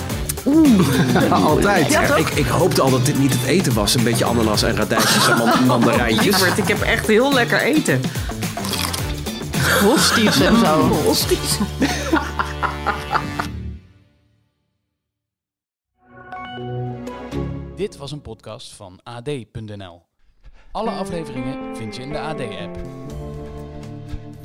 [1.31, 1.91] Altijd.
[1.91, 3.95] Ja, ik, ik hoopte al dat dit niet het eten was.
[3.95, 6.25] Een beetje ananas en radijsjes en man- mandarijntjes.
[6.25, 8.01] Lieverd, ik heb echt heel lekker eten.
[9.81, 10.79] Hosties en zo.
[11.05, 11.57] Hosties.
[17.75, 20.01] Dit was een podcast van AD.nl.
[20.71, 22.77] Alle afleveringen vind je in de AD-app.